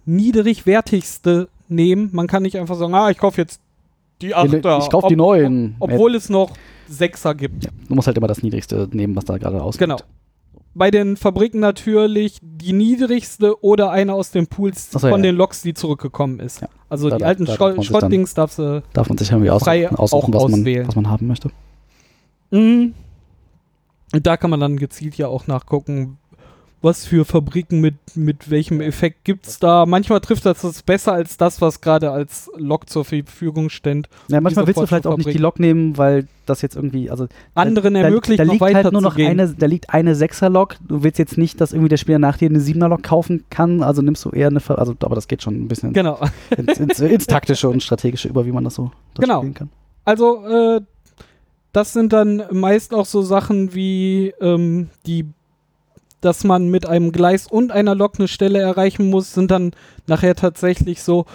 [0.06, 2.10] niedrigwertigste nehmen.
[2.14, 3.60] Man kann nicht einfach sagen, ah, ich kaufe jetzt
[4.22, 4.80] die Achter.
[4.80, 5.76] ich kaufe die ob- neuen.
[5.80, 6.52] Obwohl es noch
[6.88, 7.64] Sechser gibt.
[7.66, 9.88] Ja, du musst halt immer das Niedrigste nehmen, was da gerade ausgeht.
[9.88, 9.98] Genau.
[10.74, 15.36] bei den Fabriken natürlich die niedrigste oder eine aus den Pools so, von ja, den
[15.36, 16.62] Loks, die zurückgekommen ist.
[16.62, 16.70] Ja.
[16.88, 18.82] Also Da die alten da darf Schrott, man Schrottdings darfst du.
[18.94, 20.88] Darf man sich irgendwie Frei aussuchen, was man, auswählen.
[20.88, 21.50] was man haben möchte.
[22.52, 22.94] Mhm.
[24.14, 26.18] Und da kann man dann gezielt ja auch nachgucken,
[26.82, 29.86] was für Fabriken mit, mit welchem Effekt gibt's da.
[29.86, 34.10] Manchmal trifft das das besser als das, was gerade als Lok zur Verfügung steht.
[34.30, 35.38] Ja, manchmal willst du vielleicht auch nicht die.
[35.38, 39.02] Lok nehmen, weil das jetzt irgendwie, also Anderen da, ermöglicht da noch liegt halt nur
[39.02, 39.28] noch gehen.
[39.40, 40.78] eine, da liegt eine 6er Lok.
[40.88, 43.84] Du willst jetzt nicht, dass irgendwie der Spieler nach dir eine 7er Lok kaufen kann,
[43.84, 46.20] also nimmst du eher eine, Ver- also aber das geht schon ein bisschen Genau.
[46.58, 49.40] ins, ins, ins taktische und strategische über, wie man das so das Genau.
[49.40, 49.70] spielen kann.
[50.04, 50.82] Also, äh,
[51.74, 55.26] das sind dann meist auch so Sachen wie ähm, die,
[56.22, 59.72] dass man mit einem Gleis und einer Lok eine Stelle erreichen muss, sind dann
[60.08, 61.26] nachher tatsächlich so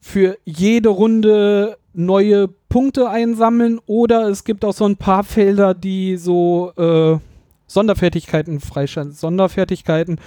[0.00, 6.16] für jede Runde neue Punkte einsammeln oder es gibt auch so ein paar Felder, die
[6.16, 7.18] so äh,
[7.66, 9.12] Sonderfertigkeiten freischalten.
[9.12, 10.18] Sonderfertigkeiten.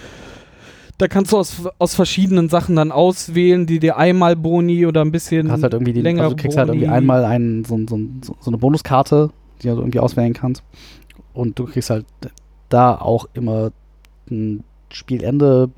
[0.97, 5.11] Da kannst du aus, aus verschiedenen Sachen dann auswählen, die dir einmal Boni oder ein
[5.11, 6.97] bisschen hast halt irgendwie die, länger also du kriegst halt irgendwie Boni.
[6.97, 7.99] einmal einen, so, so,
[8.39, 10.63] so eine Bonuskarte, die du irgendwie auswählen kannst.
[11.33, 12.05] Und du kriegst halt
[12.73, 13.71] da auch immer
[14.29, 15.69] ein Spielende,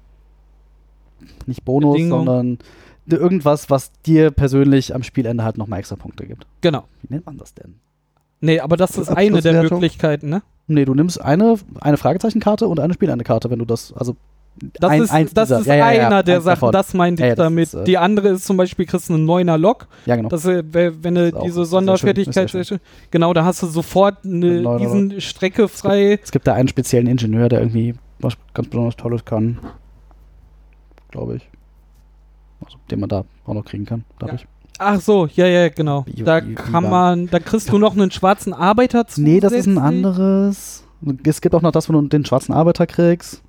[1.46, 2.26] nicht Bonus, Bedingung.
[2.26, 2.58] sondern
[3.06, 6.48] irgendwas, was dir persönlich am Spielende halt nochmal extra Punkte gibt.
[6.62, 6.86] Genau.
[7.02, 7.76] Wie nennt man das denn?
[8.42, 9.64] Nee, aber das ist eine der?
[9.64, 10.42] Möglichkeiten, ne?
[10.68, 14.16] Nee, du nimmst eine, eine Fragezeichenkarte und eine Spielendekarte, wenn du das, also
[14.80, 16.72] Das ein- ist, eins das dieser- ist ja, ja, ja, einer der Sachen, davon.
[16.72, 17.64] das meinte Ja, ja, ich damit.
[17.64, 19.88] ist, äh, Die andere ist zum Beispiel, kriegst du einen neuner Lok.
[20.06, 20.30] ja genau.
[20.30, 22.52] Das, äh, we- wenn du diese Sonderfertigkeit,
[23.12, 26.20] genau, da hast du sofort Ein eine neuner diesen Strecke frei.
[26.24, 29.60] Es gibt da einen speziellen Ingenieur, der irgendwie was ganz besonders Tolles kann.
[31.12, 31.50] Glaube ich.
[32.64, 34.46] Also, den man da auch noch kriegen kann, dadurch.
[34.78, 36.06] Ach so, ja, ja, genau.
[36.18, 39.22] Da kann man, da kriegst du noch einen schwarzen Arbeiter zu.
[39.22, 40.84] Nee, das ist ein anderes.
[41.26, 43.42] Es gibt auch noch das, wo du den schwarzen Arbeiter kriegst.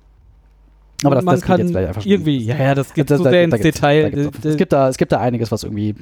[1.03, 3.09] Aber das, man das geht kann jetzt vielleicht einfach schon- irgendwie, ja, ja, das geht
[3.11, 4.11] Da- zu da- sehr da ins Detail.
[4.11, 5.95] da auch- Äh, Es gibt, da, es gibt da einiges, was irgendwie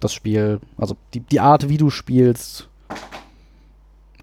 [0.00, 2.68] das Spiel, also die, die Art, wie du spielst,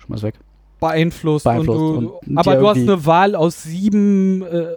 [0.06, 0.36] schmeiß weg.
[0.80, 1.46] beeinflusst.
[1.46, 4.76] Beeinflusst und du, und aber du hast eine Wahl aus sieben, äh,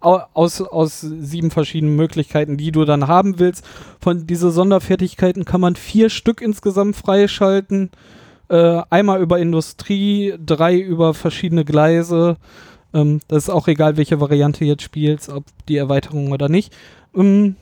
[0.00, 3.64] au- aus, aus sieben verschiedenen Möglichkeiten, die du dann haben willst.
[4.00, 7.90] Von diese Sonderfertigkeiten kann man vier Stück insgesamt freischalten.
[8.48, 12.36] Äh, einmal über Industrie, drei über verschiedene Gleise.
[12.94, 16.72] Ähm, das ist auch egal, welche Variante jetzt spielst, ob die Erweiterung oder nicht.
[17.14, 17.56] Ähm,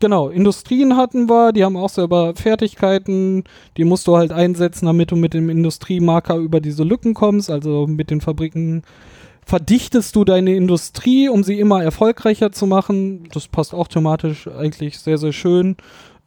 [0.00, 3.42] Genau, Industrien hatten wir, die haben auch selber Fertigkeiten,
[3.76, 7.50] die musst du halt einsetzen, damit du mit dem Industriemarker über diese Lücken kommst.
[7.50, 8.82] Also mit den Fabriken
[9.44, 13.28] verdichtest du deine Industrie, um sie immer erfolgreicher zu machen.
[13.32, 15.76] Das passt auch thematisch eigentlich sehr, sehr schön.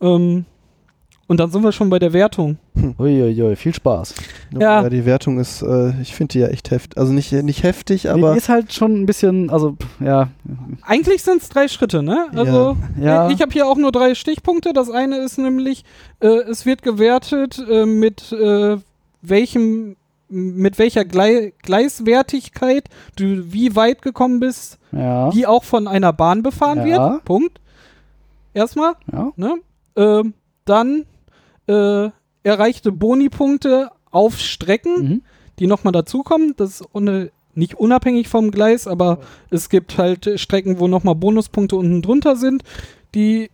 [0.02, 0.46] Ähm,
[1.32, 2.58] und dann sind wir schon bei der Wertung.
[3.00, 4.16] Uiuiui, viel Spaß.
[4.52, 4.84] Ja.
[4.84, 6.98] Ja, die Wertung ist, äh, ich finde die ja echt heftig.
[6.98, 10.28] Also nicht, nicht heftig, Die aber ist halt schon ein bisschen, also, ja.
[10.82, 12.28] Eigentlich sind es drei Schritte, ne?
[12.36, 13.30] Also Ja.
[13.30, 14.74] ich habe hier auch nur drei Stichpunkte.
[14.74, 15.86] Das eine ist nämlich,
[16.20, 18.76] äh, es wird gewertet äh, mit äh,
[19.22, 19.96] welchem,
[20.28, 25.30] mit welcher Glei Gleiswertigkeit du wie weit gekommen bist, Ja.
[25.30, 27.14] die auch von einer Bahn befahren Ja.
[27.14, 27.24] wird.
[27.24, 27.62] Punkt.
[28.54, 29.32] Erstmal, ja.
[29.38, 29.54] ne?
[29.96, 30.34] Ähm,
[30.66, 31.06] dann
[31.72, 32.12] äh,
[32.44, 35.22] erreichte Bonipunkte auf Strecken, Mhm.
[35.60, 36.54] die nochmal dazukommen.
[36.58, 41.76] Das ist ohne, nicht unabhängig vom Gleis, aber es gibt halt Strecken, wo nochmal Bonuspunkte
[41.76, 42.64] unten drunter sind,
[43.14, 43.50] die,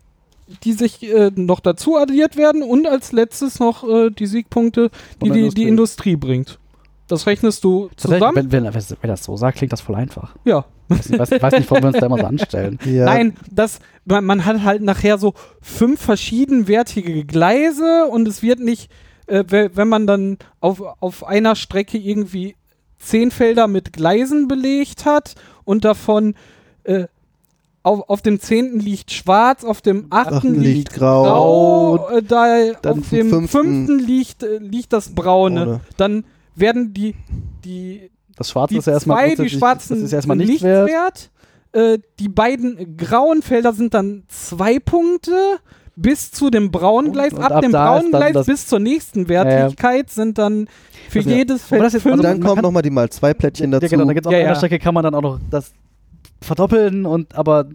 [0.64, 4.90] die sich äh, noch dazu addiert werden und als letztes noch äh, die Siegpunkte,
[5.24, 6.60] die die, die Industrie bringt.
[7.08, 8.50] Das rechnest du zusammen.
[8.52, 10.36] Wenn, wenn, wenn das so sagt, klingt das voll einfach.
[10.44, 10.66] Ja.
[10.90, 12.80] Ich weiß, weiß nicht, warum wir uns da immer so anstellen.
[12.86, 18.60] ja, Nein, das, man, man hat halt nachher so fünf verschiedenwertige Gleise und es wird
[18.60, 18.90] nicht,
[19.28, 22.56] äh, we- wenn man dann auf, auf einer Strecke irgendwie
[23.00, 26.36] zehn Felder mit Gleisen belegt hat und davon
[26.84, 27.06] äh,
[27.84, 31.24] auf, auf dem zehnten liegt schwarz, auf dem achten liegt liegt grau.
[31.98, 35.62] grau, äh, da Dann auf dem fünften- fünften liegt, äh, liegt das braune.
[35.64, 35.80] Ohne.
[35.98, 36.26] Dann
[36.60, 37.16] werden die,
[37.64, 40.90] die Das Schwarze die ist ja erstmal zwei, die schwarzen das ist erstmal nicht wert.
[40.90, 41.32] wert.
[41.74, 45.32] Äh, die beiden grauen Felder sind dann zwei Punkte.
[46.00, 49.28] Bis zu dem braunen Gleis, und ab, ab dem braunen dann Gleis bis zur nächsten
[49.30, 50.68] Wertigkeit sind dann
[51.10, 51.38] für Also ja.
[51.38, 52.14] jedes Feld das jetzt- fünf.
[52.14, 53.86] Und also dann man kommen nochmal die mal zwei Plättchen dazu.
[53.86, 54.56] Ja, genau, da gibt's auf Ja, einer ja.
[54.56, 55.74] Strecke kann man dann auch noch das
[56.40, 57.66] verdoppeln und aber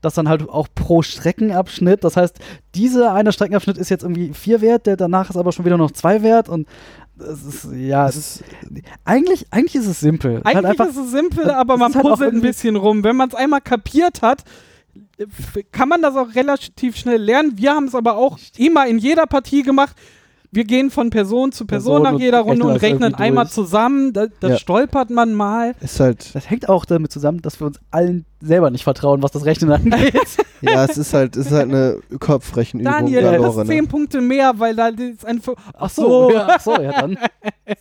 [0.00, 2.02] das dann halt auch pro Streckenabschnitt.
[2.02, 2.40] Das heißt,
[2.74, 5.92] dieser eine Streckenabschnitt ist jetzt irgendwie vier wert, der danach ist aber schon wieder noch
[5.92, 6.66] zwei wert und
[7.18, 8.44] das ist, ja, es ist,
[9.04, 10.32] eigentlich, eigentlich ist es simpel.
[10.32, 12.76] Es ist Eigentlich halt einfach, ist es simpel, aber man halt puzzelt ein irgendwie- bisschen
[12.76, 13.04] rum.
[13.04, 14.44] Wenn man es einmal kapiert hat,
[15.72, 17.52] kann man das auch relativ schnell lernen.
[17.56, 19.96] Wir haben es aber auch immer in jeder Partie gemacht.
[20.50, 23.54] Wir gehen von Person zu Person Person nach jeder Runde und das rechnen einmal durch.
[23.54, 24.12] zusammen.
[24.12, 24.56] Da, da Ja.
[24.56, 25.74] stolpert man mal.
[25.80, 29.32] Ist halt, Das hängt auch damit zusammen, dass wir uns allen selber nicht vertrauen, was
[29.32, 30.14] das Rechnen angeht.
[30.62, 32.92] ja, es ist halt, es ist halt eine Kopfrechenübung.
[32.92, 33.64] Daniel, hast ne?
[33.66, 35.40] 10 Punkte mehr, weil da ist ein.
[35.74, 37.18] Ach so, ja, ach so, ja dann.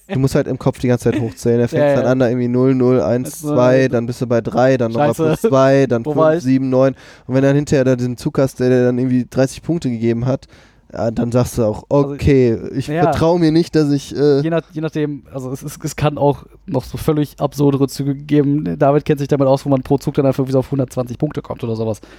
[0.09, 1.59] Du musst halt im Kopf die ganze Zeit hochzählen.
[1.61, 1.95] Er fängt Ja, ja.
[1.97, 4.91] dann an, da irgendwie 0, 0, 1, Also, 2, dann bist du bei 3, dann
[4.91, 6.43] nochmal plus 2, dann Wo war 5, ich?
[6.43, 6.95] 7, 9.
[7.27, 10.25] Und wenn dann hinterher da diesen Zug hast, der dir dann irgendwie 30 Punkte gegeben
[10.25, 10.47] hat,
[10.93, 13.03] ja, dann sagst du auch, Also, okay, ich ja.
[13.03, 14.15] vertraue mir nicht, dass ich.
[14.15, 17.87] Äh, Je, nach, je nachdem, also es, ist, es kann auch noch so völlig absurdere
[17.87, 18.77] Züge geben.
[18.79, 21.41] David kennt sich damit aus, wo man pro Zug dann einfach so auf 120 Punkte
[21.41, 21.99] kommt oder sowas.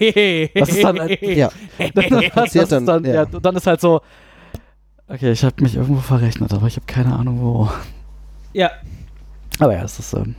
[0.00, 1.50] Das ist dann halt- ja,
[1.94, 3.14] das, das dann, dann, ja.
[3.14, 3.22] ja.
[3.30, 4.00] und dann ist halt so,
[5.06, 7.68] okay, ich habe mich irgendwo verrechnet, aber ich habe keine Ahnung wo.
[8.52, 8.70] Ja,
[9.60, 10.34] Aber ja, das ist, ähm,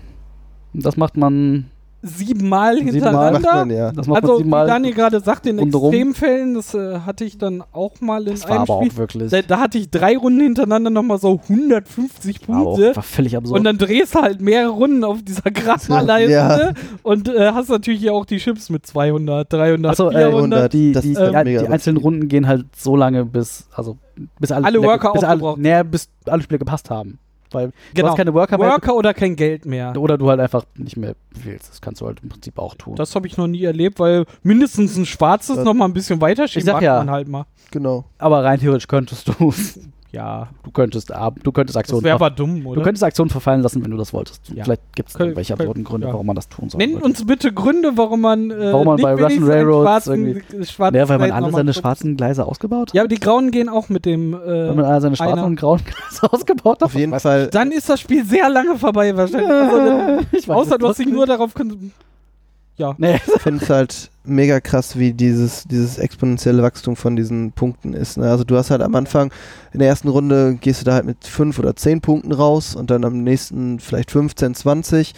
[0.73, 1.69] das macht man,
[2.05, 3.39] siebenmal Siebenmal hintereinander.
[3.39, 3.91] macht man ja.
[3.91, 4.67] das macht Also, wie siebenmal.
[4.67, 5.91] Daniel gerade sagte, in rundherum.
[5.93, 8.91] Extremfällen, das äh, hatte ich dann auch mal in das war einem aber Spiel.
[8.91, 12.95] auch wirklich, Da, da hatte ich drei Runden hintereinander nochmal so 150 war, auch, Punkte.
[12.95, 13.57] war völlig absurd.
[13.59, 16.71] Und dann drehst du halt mehrere Runden auf dieser Grappa-Leiste Ja.
[17.03, 20.73] und äh, hast natürlich hier auch die Chips mit 200, 300, Achso, äh, 400.
[20.73, 23.97] die, das die, die, halt mega die einzelnen Runden gehen halt so lange, bis, also,
[24.39, 27.19] bis alle, Alle Spieler- Worker bis alle, nee, bis alle Spiele gepasst haben.
[27.55, 28.09] Weil du genau.
[28.09, 29.93] hast keine Worker, mehr, Worker oder kein Geld mehr.
[29.97, 31.69] oder du halt einfach nicht mehr wählst.
[31.69, 32.95] Das kannst du halt im Prinzip auch tun.
[32.95, 36.21] Das habe ich noch nie erlebt, weil mindestens ein schwarzes Das- noch mal ein bisschen
[36.21, 36.97] weiter mag ja.
[36.97, 37.45] man halt mal.
[37.71, 38.05] Genau.
[38.19, 39.53] aber rein theoretisch könntest du,
[40.15, 42.77] Ja, du könntest, ab- du könntest das Aktionen, wäre ver- aber dumm, oder?
[42.77, 44.49] du könntest Aktionen verfallen lassen, wenn du das wolltest.
[44.55, 44.63] Ja.
[44.63, 46.13] Vielleicht gibt es irgendwelche absurden Gründe, ja.
[46.13, 46.77] warum man das tun soll.
[46.77, 50.95] Nennt uns bitte Gründe, warum man, äh, Warum man nicht bei Russian Railroads schwarzen, schwarzen
[50.97, 54.05] Ja, weil man alle seine schwarzen Gleise ausgebaut Ja, aber die Grauen gehen auch mit
[54.05, 54.33] dem.
[54.33, 56.83] Äh, Weil man alle seine schwarzen einer- und grauen Gleise ausgebaut hat.
[56.83, 57.47] Auf jeden Fall.
[57.47, 59.49] dann ist das Spiel sehr lange vorbei wahrscheinlich.
[59.51, 61.51] Also, ich weiß außer du hast dich nur darauf
[62.77, 62.95] Ja.
[62.97, 63.15] Nee.
[63.35, 68.17] Ich finde es halt mega krass, wie dieses, dieses exponentielle Wachstum von diesen Punkten ist.
[68.17, 68.29] Ne?
[68.29, 69.31] Also du hast halt am Anfang,
[69.73, 72.91] in der ersten Runde gehst du da halt mit 5 oder 10 Punkten raus und
[72.91, 75.13] dann am nächsten vielleicht 15, 20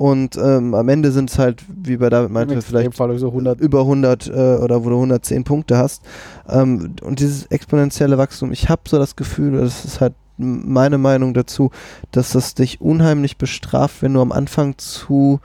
[0.00, 3.60] und ähm, am Ende sind es halt, wie bei David meinte, vielleicht Fall so 100.
[3.60, 6.02] über 100 äh, oder wo du 110 Punkte hast.
[6.48, 11.34] Ähm, und dieses exponentielle Wachstum, ich habe so das Gefühl, das ist halt meine Meinung
[11.34, 11.70] dazu,
[12.12, 15.40] dass das dich unheimlich bestraft, wenn du am Anfang zu,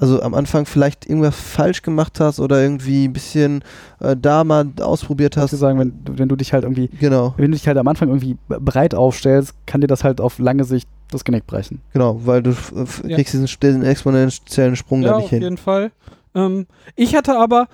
[0.00, 3.62] also am Anfang vielleicht irgendwas falsch gemacht hast oder irgendwie ein bisschen
[4.00, 5.60] äh, da mal ausprobiert Kannst du hast.
[5.60, 8.08] sagen, wenn, du- wenn du dich halt irgendwie, Genau, wenn du dich halt am Anfang
[8.08, 11.80] irgendwie breit aufstellst, kann dir das halt auf lange Sicht das Genick brechen.
[11.92, 13.16] genau, weil du f- Ja.
[13.16, 15.42] kriegst diesen, diesen exponentiellen Sprung Ja, da auf nicht hin.
[15.42, 15.90] jeden Fall.
[16.34, 17.66] Ähm, ich hatte aber,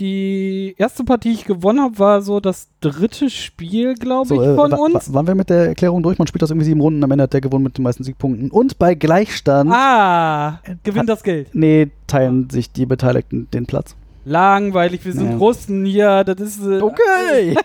[0.00, 4.54] die erste Partie, die ich gewonnen habe, war so das dritte Spiel, glaube ich, äh,
[4.56, 5.10] von wa- uns.
[5.10, 6.18] wa- waren wir mit der Erklärung durch?
[6.18, 8.50] Man spielt das irgendwie sieben Runden, am Ende hat der gewonnen mit den meisten Siegpunkten.
[8.50, 11.48] Und bei Gleichstand, Ah, gewinnt das Geld.
[11.54, 13.94] nee, teilen sich die Beteiligten den Platz.
[14.24, 15.36] Langweilig, wir sind Ja.
[15.36, 16.60] Russen hier, das ist.
[16.64, 17.54] Äh, Okay.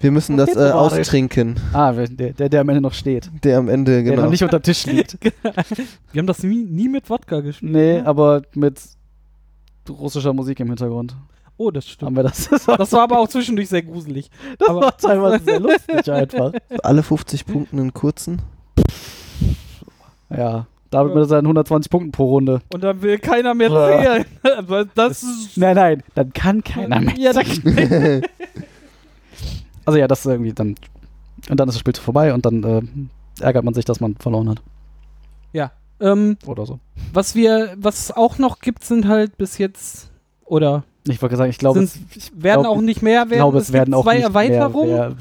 [0.00, 3.30] Wir müssen das äh, so austrinken, ah, der, der, der am Ende noch steht.
[3.42, 4.22] der am Ende, Der genau.
[4.22, 5.18] noch nicht unter dem Tisch liegt.
[6.12, 7.72] Wir haben das nie, nie mit Wodka gespielt.
[7.72, 8.06] nee, ne?
[8.06, 8.80] aber mit
[9.88, 11.14] russischer Musik im Hintergrund
[11.56, 12.16] Oh, das haben stimmt.
[12.16, 12.48] wir das.
[12.48, 14.30] Das war, Das war aber auch zwischendurch sehr gruselig.
[14.58, 16.52] das aber- war teilweise sehr lustig einfach.
[16.82, 18.42] Alle 50 Punkte in kurzen.
[20.30, 22.60] Ja, David mit seinen 120 Punkten pro Runde.
[22.72, 23.86] Und dann will keiner mehr Ja.
[24.02, 24.24] zählen.
[24.58, 25.56] Aber das ist.
[25.56, 27.14] Nein, nein, dann kann keiner mehr.
[27.16, 27.40] Ja, da,
[29.86, 30.74] Also ja, das ist irgendwie dann.
[31.50, 34.48] Und dann ist das Spiel vorbei und dann äh, ärgert man sich, dass man verloren
[34.50, 34.62] hat.
[36.00, 36.80] ähm, Oder so.
[37.12, 40.10] was wir, was auch noch gibt, sind halt bis jetzt
[40.44, 43.38] oder Ich wollte sagen, ich glaube, es, ich werden glaub, auch nicht mehr werden.
[43.38, 45.16] glaube, es, gibt werden auch zwei nicht Erweiterungen.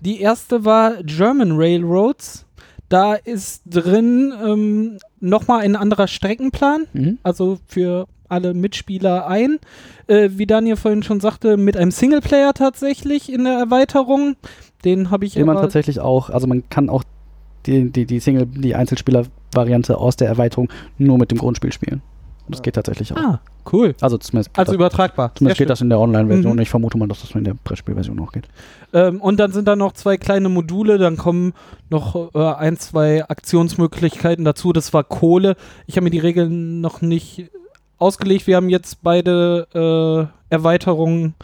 [0.00, 2.46] Die erste war German Railroads.
[2.88, 7.18] Da ist drin ähm, nochmal ein anderer Streckenplan, mhm.
[7.22, 9.58] also für alle Mitspieler ein.
[10.06, 14.36] Äh, wie Daniel vorhin schon sagte, mit einem Singleplayer tatsächlich in der Erweiterung.
[14.84, 17.04] Den habe ich Den man tatsächlich auch, also man kann auch
[17.66, 22.00] die, die, die Single, die Einzelspieler-Variante aus der Erweiterung nur mit dem Grundspiel spielen.
[22.50, 23.16] Das geht tatsächlich auch.
[23.16, 23.40] Ah,
[23.72, 23.94] cool.
[24.00, 25.32] Also zumindest, Also übertragbar.
[25.34, 26.54] zumindest Sehr geht das in der Online-Version.
[26.56, 26.62] Mhm.
[26.62, 28.44] Ich vermute mal, dass das in der Brettspielversion auch geht.
[28.92, 31.52] Ähm, und dann sind da noch zwei kleine Module, dann kommen
[31.90, 34.72] noch äh, ein, zwei Aktionsmöglichkeiten dazu.
[34.72, 35.56] Das war Kohle.
[35.86, 37.50] Ich habe mir die Regeln noch nicht
[37.98, 38.46] ausgelegt.
[38.46, 41.34] Wir haben jetzt beide äh, Erweiterungen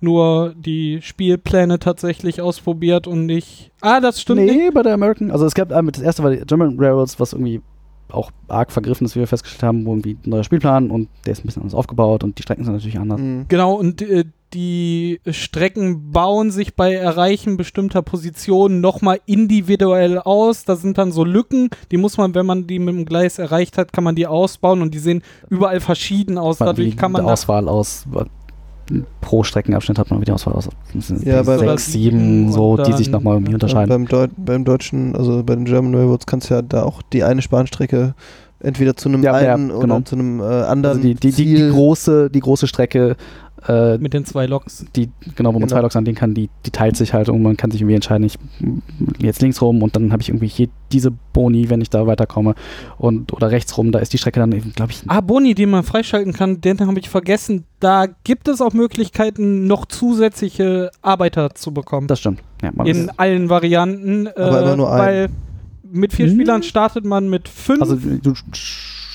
[0.00, 3.70] nur die Spielpläne tatsächlich ausprobiert und nicht.
[3.80, 4.54] Ah, das stimmt nicht.
[4.54, 7.32] nee, bei der American, also es gab einmal, das erste war die German Railroads, was
[7.32, 7.62] irgendwie
[8.10, 11.32] auch arg vergriffen ist, wie wir festgestellt haben, wo irgendwie ein neuer Spielplan und der
[11.32, 13.20] ist ein bisschen anders aufgebaut und die Strecken sind natürlich anders.
[13.20, 13.46] Mhm.
[13.48, 20.64] Genau, und äh, die Strecken bauen sich bei Erreichen bestimmter Positionen nochmal individuell aus.
[20.64, 23.76] Da sind dann so Lücken, die muss man, wenn man die mit dem Gleis erreicht
[23.76, 26.58] hat, kann man die ausbauen und die sehen überall verschieden aus.
[26.58, 28.06] Dadurch kann man Auswahl aus,
[29.20, 30.68] pro Streckenabschnitt hat man wieder aus, aus
[31.24, 33.88] Ja, bei- sechs, sieben, so, die sich nochmal irgendwie Ja, unterscheiden.
[33.88, 37.24] beim, Deu beim deutschen, also bei den German Railroads kannst du ja da auch die
[37.24, 38.14] eine Bahnstrecke
[38.60, 39.96] entweder zu einem Ja, ja, einen genau.
[39.96, 43.16] oder zu einem äh, anderen Also die, die, die, die, große, die große Strecke,
[43.68, 44.86] äh, Mit den zwei Loks.
[44.96, 45.74] die, genau, wo man Genau.
[45.76, 48.24] zwei Loks anlegen kann, die, die teilt sich halt und man kann sich irgendwie entscheiden,
[48.26, 48.38] ich
[49.18, 52.54] jetzt links rum und dann habe ich irgendwie hier diese Boni, wenn ich da weiterkomme
[52.98, 55.66] und oder rechts rum, da ist die Strecke dann eben, glaube ich, Ah, Boni, die
[55.66, 57.64] man freischalten kann, den habe ich vergessen.
[57.80, 62.06] Da gibt es auch Möglichkeiten, noch zusätzliche Arbeiter zu bekommen.
[62.06, 62.40] das stimmt.
[62.62, 64.28] Ja, man in allen Varianten.
[64.28, 65.00] Aber äh, immer nur einen.
[65.06, 65.28] Weil
[65.92, 66.34] mit vier Hm.
[66.34, 67.80] Spielern startet man mit fünf.
[67.82, 68.32] also du,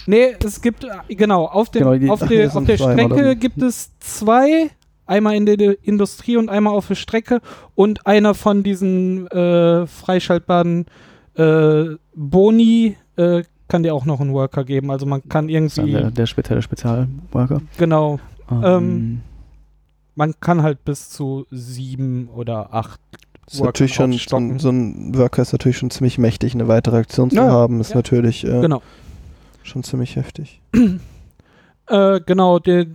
[0.05, 3.35] nee, es gibt, genau, auf, dem, Genau, die- auf, der, auf der Strecke oder?
[3.35, 4.69] gibt es zwei.
[5.07, 7.41] Einmal in der Industrie und einmal auf der Strecke.
[7.75, 10.85] Und einer von diesen äh, freischaltbaren
[11.35, 11.83] äh,
[12.15, 14.89] Boni äh, kann dir auch noch einen Worker geben.
[14.89, 17.61] Also man kann dann irgendwie, der, der spezielle Spezialworker.
[17.77, 18.19] genau,
[18.63, 19.21] Ähm,
[20.15, 22.99] man kann halt bis zu sieben oder acht
[23.51, 27.29] ist natürlich schon, so so ein Worker ist natürlich schon ziemlich mächtig, eine weitere Aktion
[27.29, 27.51] zu Ja, ja.
[27.51, 27.97] haben, ist Ja.
[27.97, 28.81] natürlich äh, Genau.
[29.63, 30.61] Schon ziemlich heftig.
[31.87, 32.85] Äh, genau, der,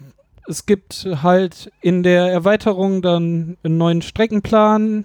[0.46, 5.04] es gibt halt in der Erweiterung dann einen neuen Streckenplan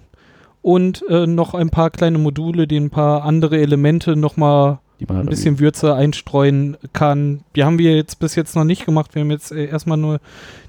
[0.62, 5.26] und äh, noch ein paar kleine Module, die ein paar andere Elemente nochmal halt ein
[5.26, 7.42] bisschen Würze einstreuen kann.
[7.56, 9.14] Die haben wir jetzt bis jetzt noch nicht gemacht.
[9.14, 10.20] Wir haben jetzt äh, erstmal nur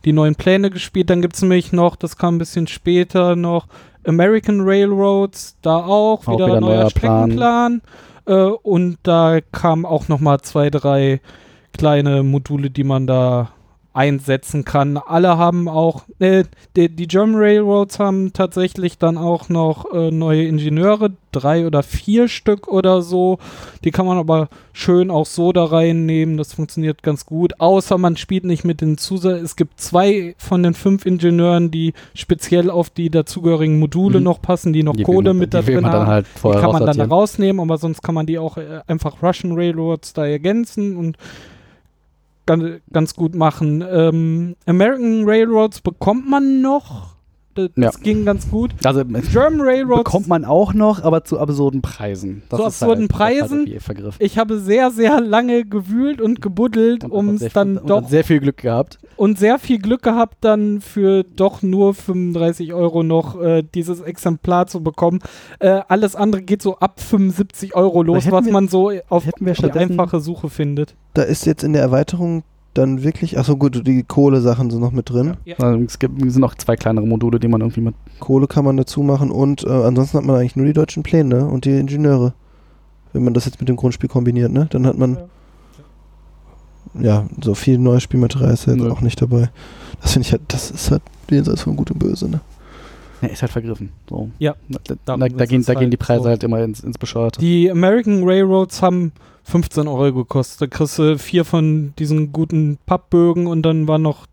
[0.06, 1.10] die neuen Pläne gespielt.
[1.10, 3.68] Dann gibt es nämlich noch, das kam ein bisschen später noch,
[4.06, 6.92] American Railroads, da auch, Auch wieder, wieder ein neuer neuer
[7.30, 7.82] Plan.
[8.26, 11.22] Äh, und da kamen auch nochmal zwei, drei
[11.74, 13.52] kleine Module, die man da
[13.94, 14.98] einsetzen kann.
[14.98, 16.44] Alle haben auch, äh,
[16.76, 22.28] die, die German Railroads haben tatsächlich dann auch noch äh, neue Ingenieure, drei oder vier
[22.28, 23.38] Stück oder so.
[23.84, 26.38] Die kann man aber schön auch so da reinnehmen.
[26.38, 27.60] Das funktioniert ganz gut.
[27.60, 29.42] Außer man spielt nicht mit den Zusatz.
[29.42, 34.24] Es gibt zwei von den fünf Ingenieuren, die speziell auf die dazugehörigen Module Mhm.
[34.26, 36.08] noch passen, die noch die Kohle will man, mit da drin haben.
[36.08, 39.54] halt Die kann man dann rausnehmen, aber sonst kann man die auch äh, einfach Russian
[39.54, 41.18] Railroads da ergänzen und
[42.46, 43.84] ganz, ganz gut machen.
[43.88, 47.13] Ähm, American Railroads bekommt man noch.
[47.56, 48.72] Das, das ging ganz gut.
[48.84, 52.44] Also äh, German Railroads bekommt man auch noch, aber zu absurden Preisen.
[52.50, 53.80] Das Zu ist absurden halt, halt Preisen?
[53.80, 54.16] Vergriff.
[54.20, 58.40] ich habe sehr, sehr lange gewühlt und gebuddelt, um es dann und doch sehr viel
[58.40, 59.00] Glück gehabt.
[59.18, 64.68] und sehr viel Glück gehabt, dann für doch nur 35 Euro noch äh, dieses Exemplar
[64.68, 65.20] zu bekommen.
[65.60, 69.72] Äh, alles andere geht so ab 75 Euro los, was wir- man so auf die
[69.72, 70.96] einfache Suche findet.
[71.14, 75.10] Da ist jetzt in der Erweiterung dann wirklich, achso gut, die Kohle-Sachen sind noch mit
[75.10, 75.38] drin.
[75.58, 77.96] Also, es gibt sind noch zwei kleinere Module, die man irgendwie mit.
[78.20, 81.46] Kohle kann man dazu machen und äh, ansonsten hat man eigentlich nur die deutschen Pläne
[81.46, 82.34] und die Ingenieure.
[83.12, 84.68] Wenn man das jetzt mit dem Grundspiel kombiniert, ne?
[84.72, 85.18] Dann hat man
[87.00, 88.92] ja so viel neues Spielmaterial ist ja jetzt Nö.
[88.92, 89.50] auch nicht dabei.
[90.02, 92.42] Das finde ich halt, das ist halt jenseits von Gut und Böse, ne?
[93.24, 93.90] Ja, ist halt vergriffen.
[94.10, 94.30] So.
[94.40, 96.30] Ja, Da, da, da, ist gehen, da gehen die halt Preise so.
[96.30, 97.40] halt immer ins, ins Bescheuerte.
[97.40, 99.12] Die American Railroads haben
[99.46, 100.62] 15 Euro gekostet.
[100.62, 104.26] Da kriegst du vier von diesen guten Pappbögen und dann waren noch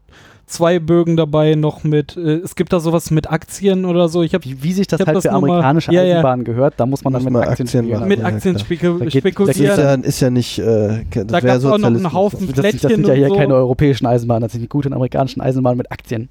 [0.47, 4.23] zwei Bögen dabei, noch mit, äh, es gibt da sowas mit Aktien oder so.
[4.25, 6.15] Ich habe wie, wie sich das hab halt das für nur mal- amerikanische Ja, ja.
[6.15, 8.65] Eisenbahnen gehört, da muss man dann Muss mit man Aktien, Aktien mit ja, Aktien klar.
[8.65, 10.03] spekul Da geht- da geht Das ist spekulieren.
[10.03, 12.13] ja, ist ja nicht, äh, das Da wäre gab's auch noch einen.
[12.13, 13.37] Haufen Das, das, das sind ja hier so.
[13.37, 16.29] keine europäischen Eisenbahnen, das sind die guten amerikanischen Eisenbahnen mit Aktien.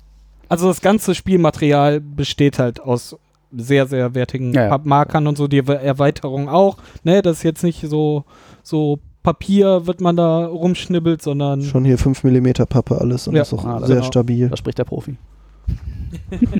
[0.49, 3.15] Also das ganze Spielmaterial besteht halt aus
[3.55, 4.69] sehr, sehr wertigen Ja, ja.
[4.69, 6.77] Pappmarkern und so, die Erwe- Erweiterung auch.
[7.03, 8.25] Ne, das ist jetzt nicht so,
[8.63, 13.41] so Papier, wird man da rumschnibbelt, sondern Schon hier 5 mm Pappe alles und Ja.
[13.43, 14.07] ist auch Ah, sehr genau.
[14.07, 14.49] stabil.
[14.49, 15.15] Da spricht der Profi.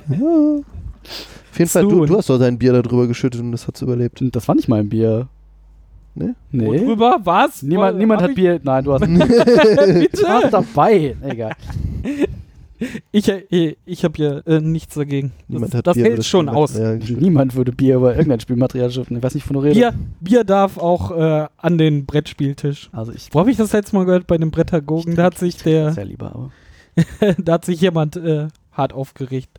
[0.10, 0.60] Ja.
[1.52, 3.82] Auf jeden Fall, du, du hast doch dein Bier da drüber geschüttet und das hat's
[3.82, 4.22] überlebt.
[4.22, 5.28] Und Das war nicht mal ein Bier.
[6.16, 6.36] Ne?
[6.52, 6.78] Nee.
[6.80, 7.64] drüber, was?
[7.64, 8.60] Niemand, Wo- niemand hat Bier.
[8.64, 10.24] Nein, du hast Bitte?
[10.24, 11.16] warst dabei.
[11.22, 11.54] Egal.
[13.12, 15.32] Ich, ich, ich habe hier äh, nichts dagegen.
[15.48, 16.74] Niemand Das, das hält schon aus.
[16.76, 19.18] Niemand würde Bier über irgendein Spielmaterial schiften.
[19.18, 19.80] Ich weiß nicht, von du redest.
[19.80, 22.90] Bier, Bier darf auch äh, an den Brettspieltisch.
[22.94, 24.28] Also ich Wo habe ich das letzte Mal gehört?
[24.28, 25.16] Bei den Brettagogen.
[25.16, 26.52] Da hat sich der, sehr lieber, aber.
[27.38, 29.50] da hat sich jemand äh, hart aufgeregt.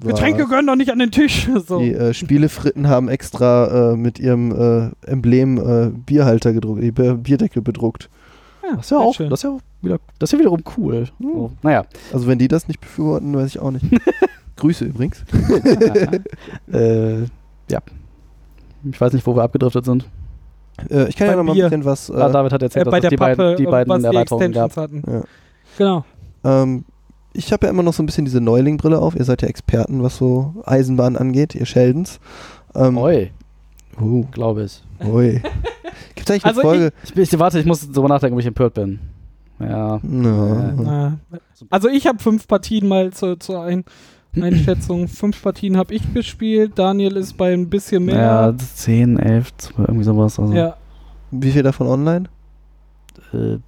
[0.00, 1.48] War- Getränke gehören doch nicht an den Tisch.
[1.66, 1.80] So.
[1.80, 7.14] Die äh, Spielefritten haben extra äh, mit ihrem äh, Emblem äh, Bierhalter gedruckt, die Bier-
[7.14, 8.08] Bierdeckel bedruckt.
[8.70, 9.30] Ja, Das ist ja auch, schön.
[9.30, 11.08] das ist ja auch wieder, das ist ja wiederum cool.
[11.18, 11.32] Hm.
[11.32, 11.84] So, naja.
[12.12, 13.84] Also wenn die das nicht befürworten, weiß ich auch nicht.
[14.56, 15.24] Grüße übrigens.
[16.72, 17.20] äh,
[17.70, 17.80] ja.
[18.90, 20.06] Ich weiß nicht, wo wir abgedriftet sind.
[20.88, 22.08] Äh, ich kann ja Beim noch mal ein bisschen was.
[22.08, 23.92] Äh, ah, David hat Äh, erzählt, bei dass es die Pappe, beiden, die äh, beiden
[23.92, 24.76] was die Erweiterungen gab.
[24.76, 25.22] Ja.
[25.78, 26.04] Genau.
[26.44, 26.84] ähm,
[27.32, 29.14] ich habe ja immer noch so ein bisschen diese Neuling-Brille auf.
[29.14, 32.18] Ihr seid ja Experten, was so Eisenbahn angeht, ihr Sheldons.
[32.74, 33.30] Ähm, Oi,
[34.00, 34.82] uh, glaube ich.
[35.06, 35.40] ui.
[36.14, 36.92] Gibt es eigentlich eine Also Folge?
[37.04, 37.32] ich.
[37.32, 38.98] Ich warte, ich muss darüber nachdenken, ob ich empört bin.
[39.58, 40.00] Ja.
[40.02, 41.16] No.
[41.32, 41.38] Äh,
[41.70, 43.84] also ich habe fünf Partien mal zur, zur Ein
[44.40, 45.08] Einschätzung.
[45.08, 46.72] fünf Partien habe ich gespielt.
[46.76, 48.54] Daniel ist bei ein bisschen Ja, mehr.
[48.58, 50.38] 10, 11, 12, irgendwie sowas.
[50.38, 50.76] Also, Ja.
[51.30, 52.24] Wie viel davon online?
[53.32, 53.58] äh,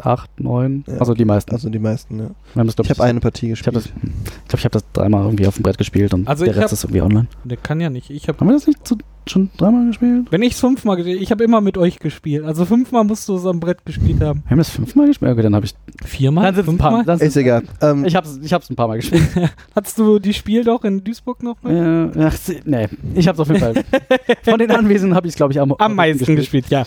[0.00, 0.94] 8, 9, Ja.
[0.98, 1.52] also die meisten.
[1.52, 2.30] Also die meisten, ja.
[2.64, 4.02] Das, Ich habe eine Partie ich habe gespielt.
[4.04, 6.58] ich glaub, ich hab das dreimal irgendwie auf dem Brett gespielt und Also der ich
[6.60, 7.26] Rest hab- ist irgendwie online.
[7.44, 8.10] Der kann ja nicht.
[8.10, 10.26] Ich habe Haben wir das nicht zu, schon dreimal gespielt?
[10.30, 12.44] Wenn ich fünfmal gespielt ich habe immer mit euch gespielt.
[12.44, 14.42] Also fünfmal musst du es am Brett gespielt haben.
[14.44, 15.32] Wir haben das fünfmal gespielt?
[15.32, 15.74] Okay, dann habe ich.
[16.04, 16.44] Viermal?
[16.46, 17.04] Dann sind es ein paar.
[17.04, 17.62] Dann Ist egal.
[17.80, 19.22] Ähm, Ich hab's, ich hab's ein paar Mal gespielt.
[19.74, 21.56] Hattest du die Spiel doch in Duisburg noch?
[21.64, 23.74] äh, ach, nee, ich hab's auf jeden Fall.
[24.42, 26.84] Von den Anwesenden habe ich glaube ich am, Am meisten gespielt, ja.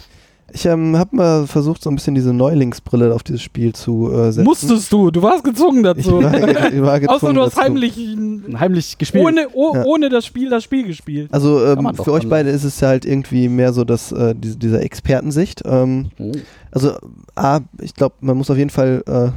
[0.54, 4.32] Ich ähm, habe mal versucht, so ein bisschen diese Neulingsbrille auf dieses Spiel zu äh,
[4.32, 4.46] setzen.
[4.46, 6.24] Musstest du, du warst gezwungen Ich dazu.
[6.24, 7.62] war, ge- ich war Außer gezwungen du hast dazu.
[7.66, 7.98] heimlich
[8.60, 9.26] Heimlich gespielt.
[9.26, 9.84] ohne, oh, Ja.
[9.86, 11.28] ohne das Spiel das Spiel gespielt.
[11.34, 14.58] Also ähm, für euch beide ist es ja halt irgendwie mehr so dass äh, diese,
[14.58, 15.64] dieser Expertensicht.
[15.66, 16.32] Ähm, Oh.
[16.72, 16.94] also
[17.36, 19.30] A, ich glaube, man muss auf jeden Fall äh,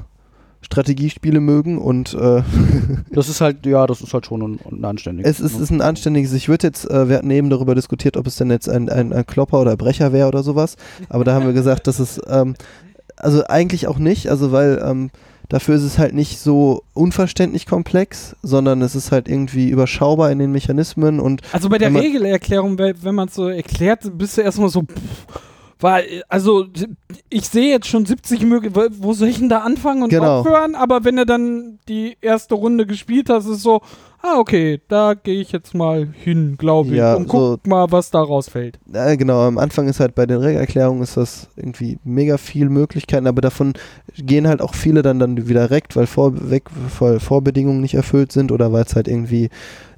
[0.63, 2.43] Strategiespiele mögen und äh,
[3.13, 5.41] Das ist halt, ja, das ist halt schon ein, ein anständiges.
[5.41, 6.33] es ist, ist ein anständiges.
[6.33, 9.13] Ich würde jetzt, äh, wir hatten eben darüber diskutiert, ob es denn jetzt ein, ein,
[9.13, 10.77] ein Klopper oder Brecher wäre oder sowas.
[11.09, 12.55] Aber da haben wir gesagt, dass es ähm,
[13.17, 15.11] also eigentlich auch nicht, also weil ähm,
[15.49, 20.39] dafür ist es halt nicht so unverständlich komplex, sondern es ist halt irgendwie überschaubar in
[20.39, 24.43] den Mechanismen und Also bei der Regelerklärung, we- wenn man es so erklärt, bist du
[24.43, 25.41] erstmal so, pff,
[25.81, 26.67] weil, also
[27.29, 30.41] ich sehe jetzt schon 70 Möglichkeiten, wo soll ich denn da anfangen und Genau.
[30.41, 30.75] aufhören?
[30.75, 33.81] Aber wenn du dann die erste Runde gespielt hast, ist so,
[34.23, 38.11] ah okay, da gehe ich jetzt mal hin, glaube ich, Ja, und guck mal, was
[38.11, 38.79] da rausfällt.
[38.93, 43.27] äh, genau, am Anfang ist halt bei den Regelerklärungen ist das irgendwie mega viel Möglichkeiten,
[43.27, 43.73] aber davon
[44.17, 46.65] gehen halt auch viele dann, dann wieder direkt, weil, vor, weg,
[46.99, 49.49] weil Vorbedingungen nicht erfüllt sind oder weil es halt irgendwie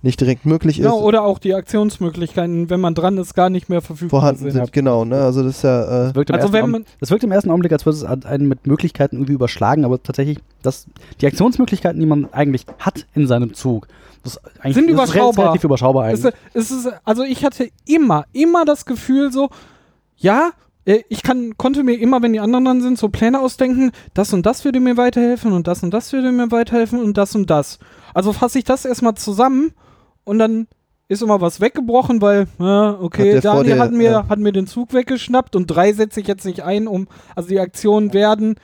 [0.03, 0.85] nicht direkt möglich ist.
[0.85, 4.73] Ja, oder auch die Aktionsmöglichkeiten, wenn man dran ist, gar nicht mehr verfügbar vorhanden sind,
[4.73, 5.21] genau, ne?
[5.23, 7.33] Also das ist ja, äh, Das wirkt, im Also ersten wenn man- das wirkt im
[7.33, 10.87] ersten Augenblick, als würde es einen mit Möglichkeiten irgendwie überschlagen, aber tatsächlich, das,
[11.21, 13.87] die Aktionsmöglichkeiten, die man eigentlich hat in seinem Zug,
[14.25, 15.45] das ist eigentlich Sind das ist überschaubar.
[15.47, 16.41] relativ überschaubar Es, eigentlich.
[16.55, 19.51] es ist, also ich hatte immer, immer das Gefühl so,
[20.17, 20.51] ja,
[20.85, 24.33] äh, ich kann, konnte mir immer, wenn die anderen dran sind, so Pläne ausdenken, das
[24.33, 27.51] und das würde mir weiterhelfen und das und das würde mir weiterhelfen und das und
[27.51, 27.79] das.
[28.15, 29.73] Also fasse ich das erstmal zusammen
[30.25, 30.67] und dann
[31.09, 34.29] ist immer was weggebrochen, weil, ja, okay, Hat der Daniel dir, hat mir, ja.
[34.29, 37.07] hat mir den Zug weggeschnappt und drei setze ich jetzt nicht ein, um,
[37.37, 38.57] also die Aktionen werden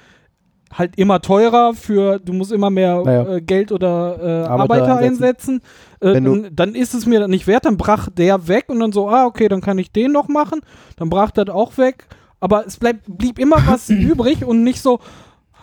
[0.73, 3.37] halt immer teurer für, du musst immer mehr Naja.
[3.37, 5.63] äh, Geld oder äh, Arbeiter einsetzen.
[6.01, 6.19] einsetzen.
[6.19, 9.09] Äh, dann, dann ist es mir nicht wert, dann brach der weg und dann so,
[9.09, 10.61] ah, okay, dann kann ich den noch machen.
[10.97, 12.07] Dann brach das auch weg.
[12.41, 15.01] Aber es bleibt, blieb immer was übrig und nicht so,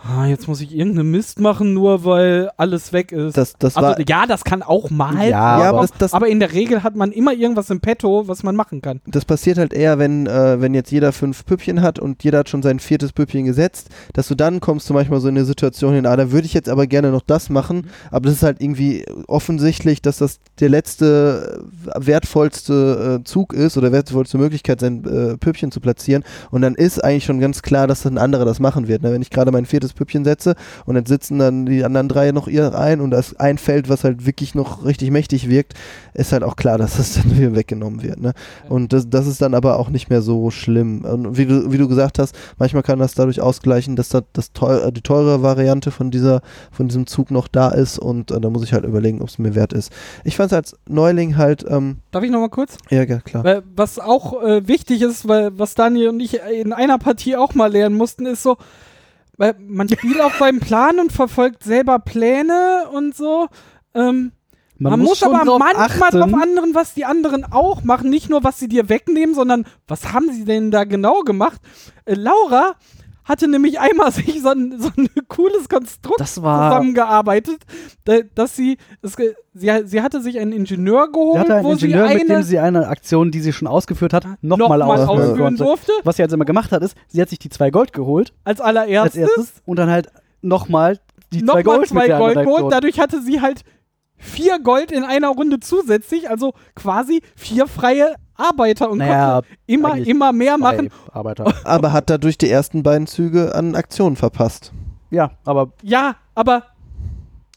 [0.08, 3.38] ah, jetzt muss ich irgendeinen Mist machen, nur weil alles weg ist.
[3.38, 5.30] das, das also war, ja, das kann auch mal.
[5.30, 8.44] Ja, aber- das, das, aber in der Regel hat man immer irgendwas im Petto, was
[8.44, 9.02] man machen kann.
[9.08, 12.50] das passiert halt eher, wenn, äh, wenn jetzt jeder fünf Püppchen hat und jeder hat
[12.50, 15.94] schon sein viertes Püppchen gesetzt, dass du dann kommst du manchmal so in eine Situation
[15.94, 18.62] hin, ah, da würde ich jetzt aber gerne noch das machen, aber das ist halt
[18.62, 21.64] irgendwie offensichtlich, dass das der letzte
[21.96, 26.76] äh, wertvollste äh, Zug ist oder wertvollste Möglichkeit, sein äh, Püppchen zu platzieren und dann
[26.76, 29.02] ist eigentlich schon ganz klar, dass ein anderer das machen wird.
[29.02, 29.12] Ne?
[29.12, 32.48] Wenn ich gerade mein viertes Püppchen setze und jetzt sitzen dann die anderen drei noch
[32.48, 35.74] ihr ein und da ist ein Feld, was halt wirklich noch richtig mächtig wirkt,
[36.14, 38.22] ist halt auch klar, dass das dann wieder weggenommen wird.
[38.22, 38.34] Ne?
[38.70, 41.04] Und das, das ist dann aber auch nicht mehr so schlimm.
[41.06, 44.52] Und wie du, wie du gesagt hast, manchmal kann das dadurch ausgleichen, dass da das
[44.54, 46.42] teuer, die teure Variante von dieser,
[46.72, 49.40] von diesem Zug noch da ist und äh, da muss ich halt überlegen, ob es
[49.40, 49.92] mir wert ist.
[50.24, 52.78] Ich fand es als Neuling halt, ähm, Darf ich nochmal kurz?
[52.90, 53.44] ja, ja, klar.
[53.44, 57.54] Weil, was auch äh, wichtig ist, weil was Daniel und ich in einer Partie auch
[57.54, 58.58] mal lernen mussten, ist so,
[59.38, 63.48] weil man spielt auf seinem Plan und verfolgt selber Pläne und so.
[63.94, 64.32] Ähm,
[64.78, 66.20] man, muss, schon aber drauf manchmal achten.
[66.20, 68.10] drauf anderen, was die anderen auch machen.
[68.10, 71.62] Nicht nur, was sie dir wegnehmen, sondern was haben sie denn da genau gemacht?
[72.06, 72.76] Äh, Laura
[73.26, 76.70] hatte nämlich einmal sich so ein, so ein cooles Konstrukt Das war.
[76.72, 77.58] zusammengearbeitet,
[78.06, 79.14] da- dass sie, es,
[79.54, 82.30] sie, sie hatte sich einen Ingenieur Sie geholt, hatte einen wo Ingenieur, sie eine mit
[82.30, 86.22] dem sie eine Aktion, die sie schon ausgeführt hat, nochmal nochmal ausführen durfte, Was sie
[86.22, 89.16] jetzt immer gemacht hat, ist, sie hat sich die zwei Gold geholt als als allererstes.
[89.22, 90.08] erstes und dann halt
[90.42, 91.00] nochmal
[91.34, 92.72] die zwei Nochmal Gold zwei Gold geholt.
[92.72, 93.62] Dadurch hatte sie halt
[94.18, 99.98] vier Gold in einer Runde zusätzlich, also quasi vier freie Arbeiter und Naja, konnte immer,
[99.98, 100.90] immer mehr machen.
[101.12, 101.54] Arbeiter.
[101.64, 104.72] Aber hat dadurch die ersten beiden Züge an Aktionen verpasst.
[105.12, 106.64] ja, aber Ja, aber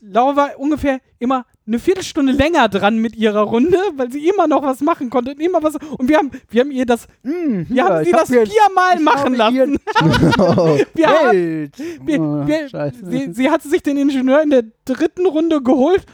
[0.01, 4.63] Laura war ungefähr immer eine Viertelstunde länger dran mit ihrer Runde, weil sie immer noch
[4.63, 5.75] was machen konnte und immer was.
[5.99, 7.33] Und wir haben, wir haben ihr das, mh,
[7.69, 9.79] wir haben sie das viermal machen lassen.
[10.95, 11.71] Wir haben,
[12.07, 12.99] wir, Oh, wir, Scheiße.
[13.11, 16.07] sie, sie hat sich den Ingenieur in der dritten Runde geholt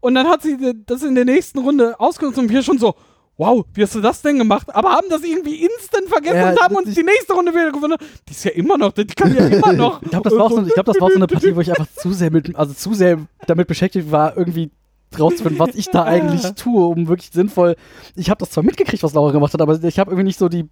[0.00, 0.56] und dann hat sie
[0.86, 2.94] das in der nächsten Runde ausgenutzt und wir schon so,
[3.38, 4.66] wow, wie hast du das denn gemacht?
[4.74, 7.96] Aber haben das irgendwie instant vergessen Ja, und haben uns die nächste Runde wieder gewonnen.
[8.28, 10.02] Die ist ja immer noch, die kann ja immer noch.
[10.02, 11.86] Ich glaube, das, war so, ich glaub, das war so eine Partie, wo ich einfach
[11.96, 14.70] zu sehr mit, also zu sehr damit beschäftigt war, irgendwie
[15.18, 17.76] rauszufinden, was ich da eigentlich tue, um wirklich sinnvoll.
[18.16, 20.48] Ich habe das zwar mitgekriegt, was Laura gemacht hat, aber ich habe irgendwie nicht so
[20.48, 20.68] die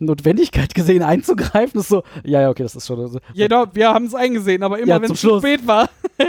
[0.00, 1.72] Notwendigkeit gesehen, einzugreifen.
[1.74, 3.00] Das ist so, ja, ja, okay, das ist schon.
[3.00, 5.42] Also, Genau, wir haben es eingesehen, aber immer Ja, wenn es zu Schluss.
[5.42, 5.88] spät war.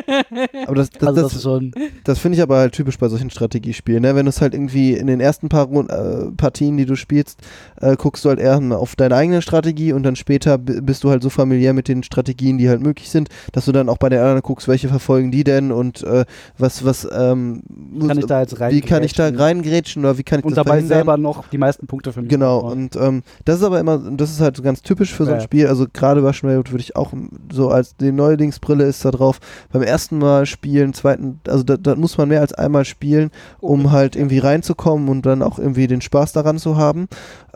[0.67, 1.71] Aber das, das, also das, das ist schon.
[2.03, 4.03] Das finde ich aber halt typisch bei solchen Strategiespielen.
[4.03, 4.13] Ne?
[4.15, 7.39] Wenn du es halt irgendwie in den ersten paar äh, Partien, die du spielst,
[7.81, 11.23] äh, guckst du halt eher auf deine eigene Strategie und dann später bist du halt
[11.23, 14.19] so familiär mit den Strategien, die halt möglich sind, dass du dann auch bei den
[14.19, 16.25] anderen guckst, welche verfolgen die denn und äh,
[16.59, 17.63] was, was, ähm,
[18.07, 18.71] Kann ich da jetzt rein?
[18.71, 20.97] wie kann ich da reingrätschen oder wie kann ich Und das dabei verhindern?
[20.99, 22.29] selber noch die meisten Punkte für mich.
[22.29, 22.71] Genau, aufbauen.
[22.73, 25.43] und ähm, das ist aber immer, das ist halt ganz typisch für so ein Ja.
[25.43, 25.67] Spiel.
[25.67, 27.13] Also gerade bei Schmerwood würde ich auch
[27.51, 29.39] so als die Neulingsbrille ist da drauf.
[29.71, 33.91] Beim ersten Mal spielen, zweiten, also da, da muss man mehr als einmal spielen, um
[33.91, 37.07] halt irgendwie reinzukommen und dann auch irgendwie den Spaß daran zu haben.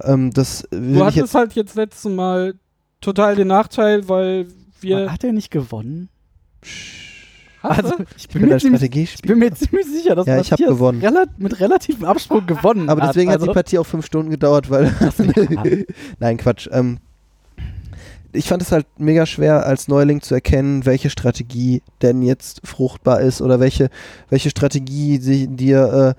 [0.01, 1.36] Ähm, das Du ich hattest jetzt.
[1.36, 2.54] halt jetzt letztes Mal
[3.01, 4.47] total den Nachteil, weil
[4.80, 5.12] wir.
[5.12, 6.10] Hat er nicht gewonnen?
[7.64, 8.03] Hast Also, du?
[8.18, 8.84] ich bin, bin mir ein ziemlich,
[9.16, 10.99] ich bin mir ziemlich sicher, dass Ja, ich Matthias gewonnen.
[11.01, 14.70] Rela mit relativem Absprung gewonnen Aber deswegen hat also, die Partie auch fünf Stunden gedauert,
[14.70, 14.93] weil.
[16.20, 16.68] Nein, Quatsch.
[16.72, 16.99] Ähm,
[18.34, 23.22] ich fand es halt mega schwer, als Neuling zu erkennen, welche Strategie denn jetzt fruchtbar
[23.22, 23.89] ist oder welche,
[24.30, 26.16] welche Strategie dir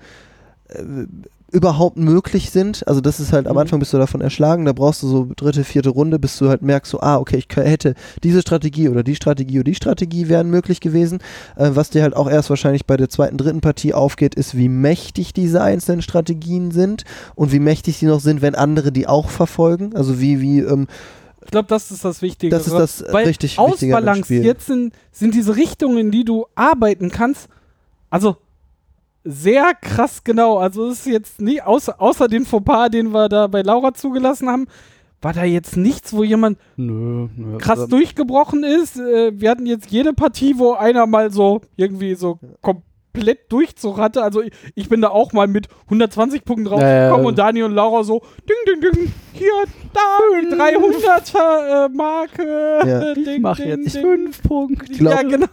[0.69, 1.07] äh, äh,
[1.55, 2.85] überhaupt möglich sind.
[2.85, 3.59] Also das ist halt, am Mhm.
[3.59, 6.61] Anfang bist du davon erschlagen, da brauchst du so dritte, vierte Runde, bis du halt
[6.61, 10.49] merkst, so, ah, okay, ich hätte diese Strategie oder die Strategie oder die Strategie wären
[10.49, 11.19] möglich gewesen.
[11.55, 14.67] Äh, was dir halt auch erst wahrscheinlich bei der zweiten, dritten Partie aufgeht, ist, wie
[14.67, 19.29] mächtig diese einzelnen Strategien sind und wie mächtig sie noch sind, wenn andere die auch
[19.29, 19.95] verfolgen.
[19.95, 20.87] Also wie, wie, ähm,
[21.45, 22.49] Ich glaube, das ist das Wichtige.
[22.53, 27.11] das ist das äh, Weil richtig ausbalanciert sind, sind diese Richtungen, in die du arbeiten
[27.11, 27.47] kannst,
[28.09, 28.35] also
[29.25, 30.57] sehr krass genau.
[30.59, 34.47] Also es ist jetzt nie, außer, außer den Fauxpas, den wir da bei Laura zugelassen
[34.47, 34.67] haben,
[35.21, 37.57] war da jetzt nichts, wo jemand Nö, nö.
[37.57, 38.97] krass also, durchgebrochen ist.
[38.97, 42.85] Äh, wir hatten jetzt jede Partie, wo einer mal so irgendwie so komplett
[43.49, 44.21] Durchzug hatte.
[44.23, 47.27] Also ich, ich bin da auch mal mit 120 Punkten draufgekommen Ja, ja, ja.
[47.27, 49.51] und Daniel und Laura so ding, ding, ding, hier,
[49.93, 49.99] da,
[50.41, 52.79] die 300er äh, Marke.
[52.87, 53.11] Ja.
[53.13, 54.01] Ich Ding, mache ding, jetzt ding.
[54.03, 55.03] fünf Punkte.
[55.03, 55.47] Ja, genau.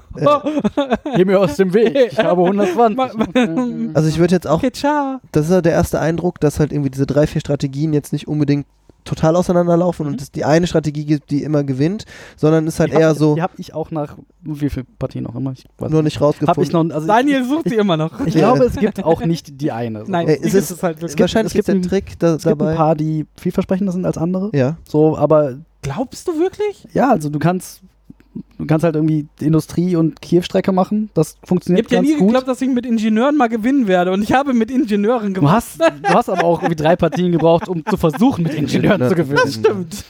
[1.16, 1.92] Geh mir aus dem Weg.
[2.12, 2.96] Ich habe 120.
[2.96, 6.72] Ma- ma- Also ich würde jetzt auch, das ist halt der erste Eindruck, dass halt
[6.72, 8.66] irgendwie diese drei, vier Strategien jetzt nicht unbedingt
[9.04, 10.12] total auseinanderlaufen Mhm.
[10.12, 12.04] und es die eine Strategie gibt, die immer gewinnt,
[12.36, 15.34] sondern ist halt hab- eher so Die habe ich auch nach wie viel Partien auch
[15.34, 15.52] immer.
[15.52, 16.62] Ich weiß nur nicht rausgefunden.
[16.62, 16.90] ich noch.
[16.94, 18.24] Also Daniel sucht sie immer noch.
[18.26, 20.04] Ich, glaube, es gibt auch nicht die eine.
[20.06, 21.10] Nein, Äh, die es gibt ist- es halt Es wirklich.
[21.16, 22.70] gibt, wahrscheinlich es gibt gibt es einen ein- Trick da, Es gibt dabei.
[22.72, 24.50] ein paar, die vielversprechender sind als andere.
[24.54, 24.76] ja.
[24.88, 26.86] So, aber Glaubst du wirklich?
[26.92, 27.80] ja, also du kannst,
[28.62, 31.10] du kannst halt irgendwie die Industrie- und Kiew-Strecke machen.
[31.14, 32.28] Das Ich funktioniert habe ja ganz nie gut.
[32.28, 34.12] geglaubt, dass ich mit Ingenieuren mal gewinnen werde.
[34.12, 35.52] Und ich habe mit Ingenieuren Du gewonnen.
[35.52, 39.08] hast, du hast aber auch irgendwie drei Partien gebraucht, um zu versuchen, mit Ingenieuren Ja,
[39.08, 39.40] zu gewinnen.
[39.44, 40.04] das Stimmt.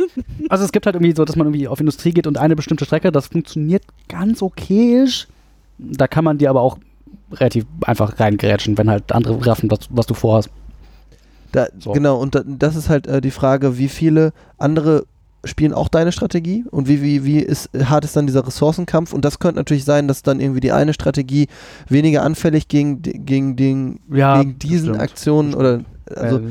[0.49, 2.85] Also es gibt halt irgendwie so, dass man irgendwie auf Industrie geht und eine bestimmte
[2.85, 5.29] Strecke, das funktioniert ganz okayisch.
[5.79, 6.79] Da kann man dir aber auch
[7.33, 10.51] relativ einfach reingrätschen, wenn halt andere raffen, was, was du vorhast.
[11.53, 11.93] Da, So.
[11.93, 15.05] Genau, und da, das ist halt äh, die Frage, wie viele andere
[15.45, 19.24] spielen auch deine Strategie und wie, wie, wie ist, hart ist dann dieser Ressourcenkampf und
[19.24, 21.49] das könnte natürlich sein, dass dann irgendwie die eine Strategie
[21.88, 25.01] weniger anfällig gegen, gegen, den, Ja, gegen diesen stimmt.
[25.01, 25.80] Aktionen oder
[26.14, 26.43] also Äh,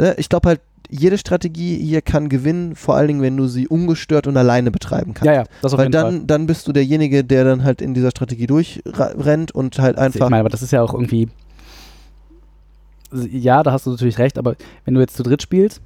[0.00, 3.68] ne, ich glaube halt, jede Strategie hier kann gewinnen, vor allen Dingen, wenn du sie
[3.68, 5.26] ungestört und alleine betreiben kannst.
[5.26, 6.12] ja, ja, das auf Weil jeden Fall.
[6.12, 10.16] dann, dann bist du derjenige, der dann halt in dieser Strategie durchrennt und halt Also
[10.16, 10.30] Ich einfach.
[10.30, 11.28] meine, aber das ist ja auch irgendwie.
[13.12, 15.80] Ja, da hast du natürlich recht, aber wenn du jetzt zu dritt spielst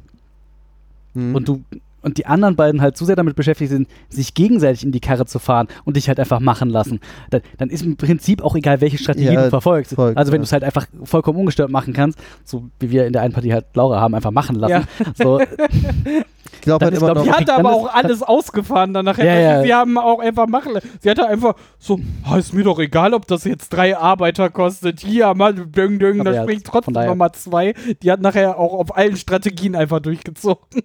[1.15, 1.35] Hm.
[1.35, 1.63] und du
[2.03, 5.27] und die anderen beiden halt zu sehr damit beschäftigt sind, sich gegenseitig in die Karre
[5.27, 7.01] zu fahren und dich halt einfach machen lassen,
[7.31, 9.95] dann, dann ist im Prinzip auch egal, welche Strategie Ja, du verfolgst.
[9.95, 10.43] voll, also wenn ja.
[10.43, 13.53] du es halt einfach vollkommen ungestört machen kannst, so wie wir in der einen Partie
[13.53, 14.87] halt Laura haben, einfach machen lassen.
[15.17, 15.49] So, ich
[16.63, 17.39] glaube halt immer glaub noch.
[17.39, 19.25] Die dann aber auch alles ausgefahren dann nachher.
[19.25, 19.63] Ja, Also ja.
[19.63, 20.73] Sie haben auch einfach machen.
[21.01, 25.01] Sie hatte einfach so, ah, ist mir doch egal, ob das jetzt drei Arbeiter kostet.
[25.01, 27.75] Hier, mal ding, Aber da ja, springt trotzdem nochmal zwei.
[28.03, 30.63] Die hat nachher auch auf allen Strategien einfach durchgezogen.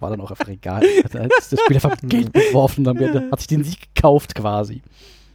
[0.00, 0.82] war dann auch einfach egal.
[1.04, 4.82] Hat halt das Spiel einfach Geld beworfen und dann hat sich den Sieg gekauft quasi.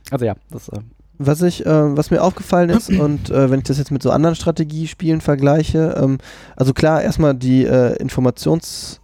[0.09, 0.79] Also ja, das äh,
[1.17, 4.11] Was ich, äh, was mir aufgefallen ist und äh, wenn ich das jetzt mit so
[4.11, 6.17] anderen Strategiespielen vergleiche, ähm,
[6.55, 9.01] also klar, erstmal die äh, Informations,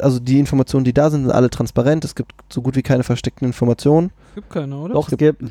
[0.00, 2.04] also die Informationen, die da sind, sind alle transparent.
[2.04, 4.10] Es gibt so gut wie keine versteckten Informationen.
[4.34, 4.94] Gibt keine, oder?
[4.94, 5.42] doch, es gibt.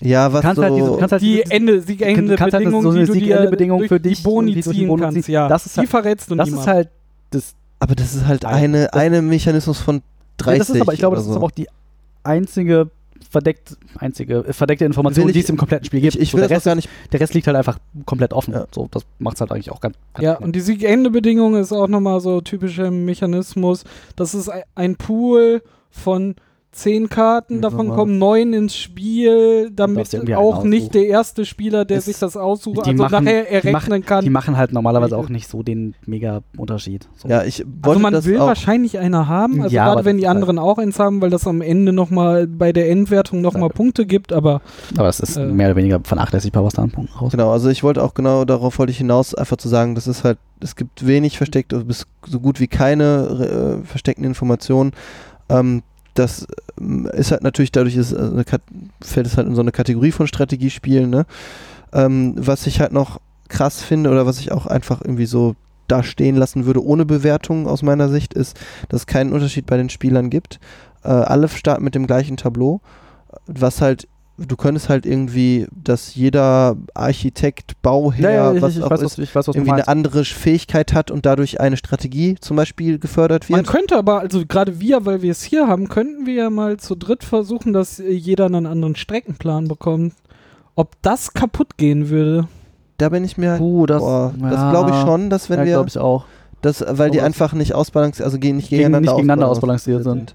[0.00, 2.54] Ja, Du was kannst so, halt diese, kannst halt Die diese, Ende, du Siegende kannst
[2.54, 5.14] halt so eine durch für dich Boni die durch die ziehen Boni kannst.
[5.16, 5.28] ziehst.
[5.28, 6.70] Ja, Das ist die halt- verrätst du das niemandem.
[6.70, 6.88] ist halt
[7.30, 10.02] das aber das ist halt eine, eine Mechanismus von
[10.38, 10.52] 30.
[10.52, 11.36] Ja, das ist aber, ich glaube, oder das ist so.
[11.36, 11.66] aber auch die
[12.22, 12.90] einzige
[13.30, 16.14] verdeckt, einzige, äh, verdeckte Information, ich- die es im kompletten Spiel gibt.
[16.14, 16.88] Ich, ich So, will der, das Rest, gar nicht.
[17.12, 18.54] der Rest liegt halt einfach komplett offen.
[18.54, 18.66] Ja.
[18.74, 20.40] So, das macht es halt eigentlich auch ganz, ganz Ja, nett.
[20.42, 23.84] und die Sieg-Ende-Bedingung ist auch nochmal so typischer Mechanismus.
[24.16, 26.34] Das ist ein Pool von
[26.70, 31.98] zehn Karten, Ja, davon kommen neun ins Spiel, damit auch nicht der erste Spieler, der
[31.98, 34.22] Es- sich das aussucht, die also machen- nachher die machen- errechnen kann.
[34.24, 35.24] Die machen halt normalerweise Welche?
[35.24, 37.08] auch nicht so den mega Unterschied.
[37.16, 37.26] So.
[37.28, 38.46] Ja, ich wollte also man das will auch.
[38.46, 41.30] wahrscheinlich einer haben, also Ja, gerade wenn die ist halt- anderen auch eins haben, weil
[41.30, 43.74] das am Ende nochmal bei der Endwertung nochmal Ja.
[43.74, 44.60] Punkte gibt, aber
[44.96, 45.46] Aber es ist Äh.
[45.46, 47.32] mehr oder weniger vernachlässigbar, was da an Punkten rauskommt.
[47.32, 50.22] Genau, also ich wollte auch genau darauf wollte ich hinaus, einfach zu sagen, das ist
[50.22, 54.92] halt, es gibt wenig versteckt, also bis so gut wie keine äh, versteckten Informationen.
[55.48, 55.82] Ähm,
[56.18, 56.46] das
[56.80, 58.44] ähm, ist halt natürlich dadurch ist, äh, eine
[59.02, 61.10] fällt es halt in so eine Kategorie von Strategiespielen.
[61.10, 61.26] Ne?
[61.92, 65.54] Ähm, was ich halt noch krass finde oder was ich auch einfach irgendwie so
[65.86, 68.58] da stehen lassen würde ohne Bewertung aus meiner Sicht ist,
[68.90, 70.60] dass es keinen Unterschied bei den Spielern gibt.
[71.02, 72.80] Äh, alle starten mit dem gleichen Tableau,
[73.46, 74.06] was halt
[74.38, 79.18] du könntest halt irgendwie, dass jeder Architekt, Bauherr, ich, was ich, auch weiß, ist, was,
[79.18, 83.50] ich weiß, was irgendwie eine andere Fähigkeit hat und dadurch eine Strategie zum Beispiel gefördert
[83.50, 83.68] man wird.
[83.68, 86.94] könnte aber, also gerade wir, weil wir es hier haben, könnten wir ja mal zu
[86.94, 90.14] dritt versuchen, dass jeder einen anderen Streckenplan bekommt.
[90.76, 92.46] Ob das kaputt gehen würde.
[92.98, 95.58] Da bin ich mir halt, Puh, das, boah, das ja, glaube ich schon, dass wenn
[95.60, 96.24] ja, wir, glaube ich auch.
[96.62, 100.28] das, weil die einfach nicht ausbalanciert, also gehen nicht Gegen- gegeneinander, nicht gegeneinander ausbalanciert ausbalanciert
[100.28, 100.34] sind.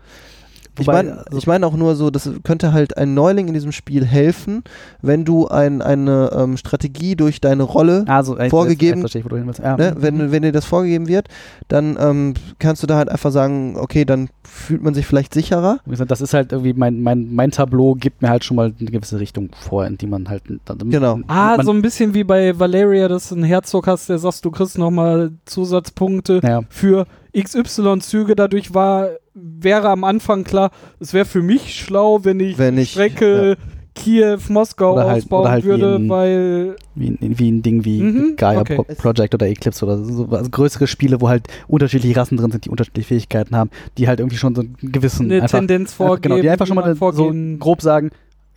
[0.79, 3.71] Ich meine also- ich mein auch nur so, das könnte halt ein Neuling in diesem
[3.71, 4.63] Spiel helfen,
[5.01, 9.57] wenn du ein, eine ähm, Strategie durch deine Rolle Also, vorgegeben- verstehe ich.
[9.59, 9.77] Ja.
[9.77, 9.95] Ne?
[9.97, 11.27] Wenn, wenn dir das vorgegeben wird,
[11.67, 15.79] dann ähm, kannst du da halt einfach sagen, okay, dann fühlt man sich vielleicht sicherer.
[15.85, 18.73] Wie gesagt, das ist halt irgendwie, mein, mein, mein Tableau gibt mir halt schon mal
[18.79, 20.43] eine gewisse Richtung vor, in die man halt.
[20.65, 21.19] Dann, Genau.
[21.27, 24.51] Ah, so ein bisschen wie bei Valeria, dass du einen Herzog hast, der sagst, du
[24.51, 26.61] kriegst nochmal Zusatzpunkte ja.
[26.69, 27.05] für
[27.35, 28.35] XY-Züge.
[28.35, 32.91] Dadurch war, wäre am Anfang klar, es wäre für mich schlau, wenn ich Wenn ich-
[32.91, 33.57] Strecke
[33.95, 37.61] Kiew, Moskau Oder halt- ausbauen oder halt wie würde, in- weil Wie, ein- wie ein
[37.61, 38.75] Ding wie Mhm, Gaia okay.
[38.77, 40.27] Pro Project oder Eclipse oder so.
[40.31, 43.69] Also größere Spiele, wo halt unterschiedliche Rassen drin sind, die unterschiedliche Fähigkeiten haben,
[43.99, 45.27] die halt irgendwie schon so einen gewissen.
[45.31, 46.21] eine einfach, Tendenz einfach, vorgeben.
[46.33, 47.59] genau, die einfach schon mal so vorgehen.
[47.59, 48.09] grob sagen,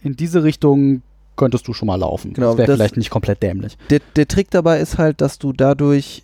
[0.02, 1.02] in diese Richtung
[1.36, 2.32] könntest du schon mal laufen.
[2.32, 3.76] Genau, das wäre vielleicht nicht komplett dämlich.
[3.90, 6.22] Der, der Trick dabei ist halt, dass du dadurch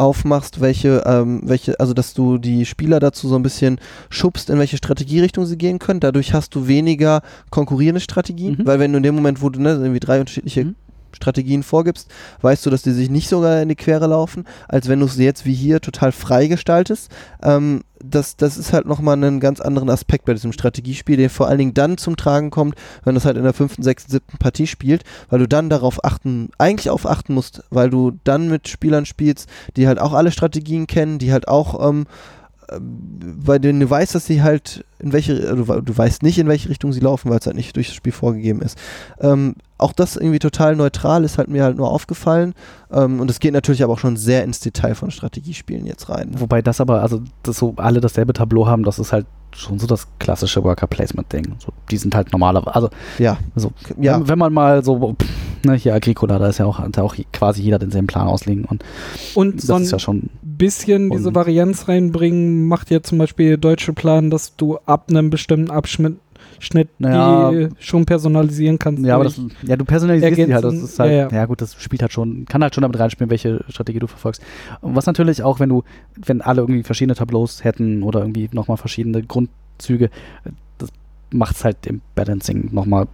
[0.00, 3.78] aufmachst, welche, ähm, welche, also dass du die Spieler dazu so ein bisschen
[4.08, 6.00] schubst, in welche Strategierichtung sie gehen können.
[6.00, 8.66] Dadurch hast du weniger konkurrierende Strategien, Mhm.
[8.66, 10.74] weil wenn du in dem Moment, wo du ne, irgendwie drei unterschiedliche Mhm.
[11.14, 12.10] Strategien vorgibst,
[12.42, 15.16] weißt du, dass die sich nicht sogar in die Quere laufen, als wenn du es
[15.16, 17.10] jetzt wie hier total frei gestaltest.
[17.42, 21.48] Ähm, das, das ist halt nochmal einen ganz anderen Aspekt bei diesem Strategiespiel, der vor
[21.48, 24.38] allen Dingen dann zum Tragen kommt, wenn du es halt in der fünften, sechsten, siebten
[24.38, 28.68] Partie spielt, weil du dann darauf achten, eigentlich auf achten musst, weil du dann mit
[28.68, 32.06] Spielern spielst, die halt auch alle Strategien kennen, die halt auch ähm,
[32.70, 36.22] äh, bei denen du weißt, dass sie halt in welche, äh, du, we- du weißt
[36.22, 38.78] nicht, in welche Richtung sie laufen, weil es halt nicht durch das Spiel vorgegeben ist.
[39.20, 42.52] Ähm, auch das irgendwie total neutral ist halt mir halt nur aufgefallen.
[42.92, 46.30] Ähm, und es geht natürlich aber auch schon sehr ins Detail von Strategiespielen jetzt rein.
[46.30, 46.40] ne?
[46.40, 49.86] Wobei das aber, also dass so alle dasselbe Tableau haben, das ist halt schon so
[49.88, 51.54] das klassische Worker Placement Ding.
[51.58, 53.38] So, die sind halt normalerweise, also Ja.
[53.56, 54.20] so, Ja.
[54.20, 55.28] wenn, wenn man mal so, pff,
[55.64, 58.84] ne, hier Agricola, da ist ja auch, ja auch quasi jeder denselben Plan auslegen und
[59.34, 60.28] Und das ist ja schon,
[60.60, 65.30] bisschen diese Und- Varianz reinbringen, macht ja zum Beispiel deutsche Plan, dass du ab einem
[65.30, 66.16] bestimmten Abschnitt
[66.62, 67.50] Schnitt Naja.
[67.50, 69.02] die schon personalisieren kannst.
[69.02, 71.46] ja, aber das, ja, du personalisierst die halt, das Ergänzen, ist halt, ja, ja, ja.
[71.46, 74.42] gut, das spielt halt schon, kann halt schon damit reinspielen, welche Strategie du verfolgst.
[74.82, 75.84] Und was natürlich auch, wenn du,
[76.16, 80.10] wenn alle irgendwie verschiedene Tableaus hätten oder irgendwie nochmal verschiedene Grundzüge,
[80.76, 80.90] das
[81.30, 83.06] macht es halt im Balancing nochmal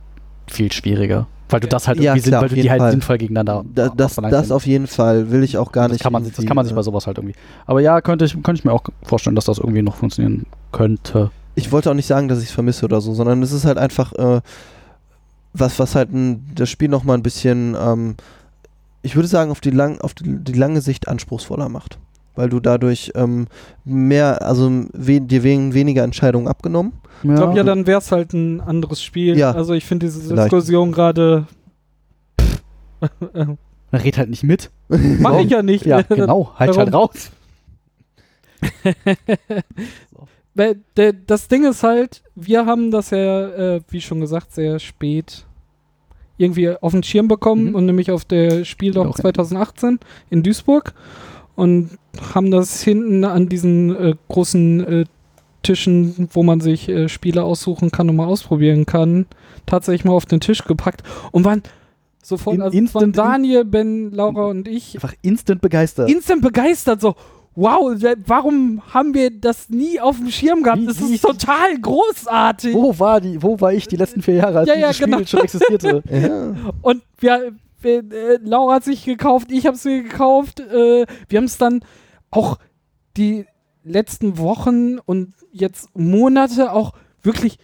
[0.49, 1.29] viel schwieriger.
[1.49, 2.91] Weil du das halt Ja, irgendwie, klar, sind, weil du die halt Fall.
[2.91, 6.03] sinnvoll gegeneinander Da, das, das auf jeden Fall will ich auch gar das nicht.
[6.03, 7.37] Kann man, sich- das kann man sich äh, bei sowas halt irgendwie.
[7.67, 11.31] Aber ja, könnte ich, könnte ich mir auch vorstellen, dass das irgendwie noch funktionieren könnte.
[11.55, 13.79] ich wollte auch nicht sagen, dass ich es vermisse oder so, sondern es ist halt
[13.79, 14.41] einfach äh,
[15.53, 18.17] was, was halt ein, das Spiel nochmal ein bisschen, ähm,
[19.03, 21.99] ich würde sagen, auf die, lang, auf die, die lange Sicht anspruchsvoller macht.
[22.37, 23.47] Weil du dadurch ähm,
[23.85, 26.93] mehr, also we dir wegen weniger Entscheidungen abgenommen.
[27.23, 29.37] Ja, Ich glaube, ja, dann wäre es halt ein anderes Spiel.
[29.39, 29.53] Ja.
[29.53, 30.53] Also ich finde diese Vielleicht.
[30.53, 31.47] Diskussion gerade.
[33.91, 34.71] Man redet halt nicht mit.
[34.89, 35.87] Mach ich ja nicht.
[35.87, 37.31] Ja, genau, halt halt raus.
[41.25, 45.45] Das Ding ist halt, wir haben das ja, äh, wie schon gesagt, sehr spät
[46.39, 47.75] irgendwie auf den Schirm bekommen Mhm.
[47.75, 49.23] und nämlich auf der Spieldoch Auch, ja.
[49.23, 49.99] 2018
[50.31, 50.93] in Duisburg
[51.57, 51.91] und
[52.35, 55.05] haben das hinten an diesen äh, großen äh,
[55.63, 59.27] Tischen, wo man sich äh, Spiele aussuchen kann und mal ausprobieren kann,
[59.67, 61.03] tatsächlich mal auf den Tisch gepackt
[61.33, 61.63] und waren
[62.23, 66.09] sofort, In- also instant- Daniel, Ben, Laura und ich Einfach instant begeistert.
[66.11, 67.15] instant begeistert, so,
[67.57, 67.93] wow,
[68.27, 70.83] warum haben wir das nie auf dem Schirm gehabt?
[70.83, 72.75] Wie- das ist total großartig.
[72.75, 75.07] Wo war die, wo war ich die letzten vier Jahre, als Ja, ja, dieses Spiel
[75.15, 75.25] genau.
[75.27, 76.03] schon existierte?
[76.11, 76.55] Ja.
[76.83, 77.53] Und wir
[77.87, 80.61] äh, Laura hat sich gekauft, ich habe es mir gekauft.
[80.61, 81.81] Äh, wir haben es dann
[82.31, 82.59] auch
[83.17, 83.47] die
[83.85, 87.59] letzten Wochen und jetzt Monate auch wirklich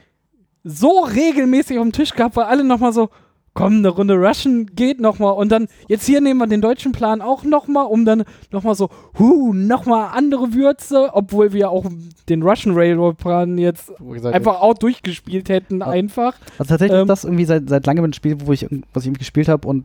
[0.65, 3.09] so regelmäßig auf dem Tisch gehabt, weil alle nochmal so,
[3.55, 5.35] komm, eine Runde Russian geht nochmal.
[5.35, 8.89] Und dann, jetzt hier nehmen wir den deutschen Plan auch nochmal, um dann nochmal so,
[9.19, 11.85] huh, nochmal andere Würze, obwohl wir auch
[12.29, 15.89] den Russian Railroad Plan jetzt gesagt, einfach auch durchgespielt hätten, Ja.
[15.89, 16.37] einfach.
[16.59, 19.13] Also tatsächlich Ähm, ist das irgendwie seit, seit langem ein Spiel, wo ich, was ich
[19.19, 19.85] gespielt habe und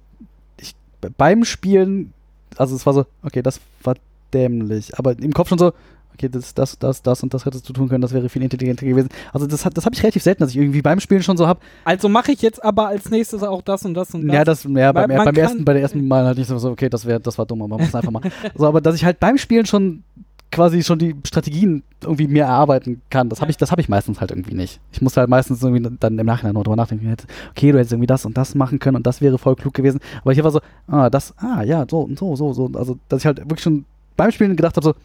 [1.18, 2.14] beim Spielen,
[2.58, 3.96] also es war so, okay, das war
[4.34, 5.74] dämlich, aber im Kopf schon so,
[6.14, 8.86] okay, das, das, das, das und das hättest du tun können, das wäre viel intelligenter
[8.88, 9.10] gewesen.
[9.32, 11.46] Also das, hat- das habe ich relativ selten, dass ich irgendwie beim Spielen schon so
[11.48, 14.36] habe, Also mache ich jetzt aber als nächstes auch das und das und das.
[14.36, 17.06] ja, das, ja, beim, beim ersten, bei der ersten Mal halt nicht so, okay, das
[17.06, 18.32] wäre, das war dumm, aber man muss einfach machen.
[18.56, 20.04] so, aber dass ich halt beim Spielen schon
[20.52, 24.22] quasi schon die Strategien irgendwie mir erarbeiten kann, das habe ich, das habe ich meistens
[24.22, 24.80] halt irgendwie nicht.
[24.92, 27.16] Ich muss halt meistens irgendwie dann im Nachhinein noch drüber nachdenken,
[27.52, 30.00] okay, du hättest irgendwie das und das machen können und das wäre voll klug gewesen.
[30.22, 32.72] Aber hier war so, ah, das, ah, ja, so und so, so, so.
[32.76, 33.86] Also, dass ich halt wirklich schon
[34.16, 34.96] beim Spielen gedacht habe, so,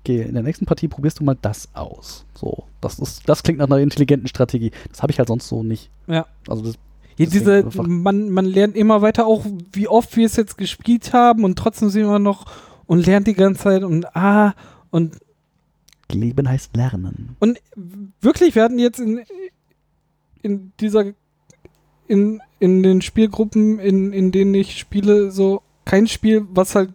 [0.00, 2.24] okay, in der nächsten Partie probierst du mal das aus.
[2.34, 4.70] So, das ist, das klingt nach einer intelligenten Strategie.
[4.90, 5.90] Das habe ich halt sonst so nicht.
[6.06, 6.26] Ja.
[6.46, 6.74] Also das,
[7.16, 11.44] Ja, diese, man, man lernt immer weiter auch, wie oft wir es jetzt gespielt haben
[11.44, 12.46] und trotzdem sind wir noch
[12.86, 14.52] und lernt die ganze Zeit und ah
[14.90, 15.18] und
[16.10, 17.36] Leben heißt Lernen.
[17.38, 17.58] und
[18.20, 19.20] wirklich, wir hatten jetzt in,
[20.42, 21.12] in dieser
[22.08, 26.92] in, in den Spielgruppen, in, in denen ich spiele, so kein Spiel, was halt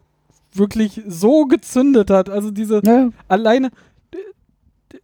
[0.52, 2.30] wirklich so gezündet hat.
[2.30, 3.72] Also diese Ja, alleine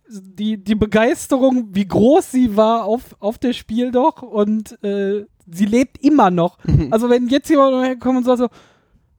[0.10, 5.66] die, die Begeisterung, wie groß sie war auf, auf das Spiel doch und äh, sie
[5.66, 6.58] lebt immer noch.
[6.92, 8.50] Also wenn jetzt jemand herkommt und sagt so,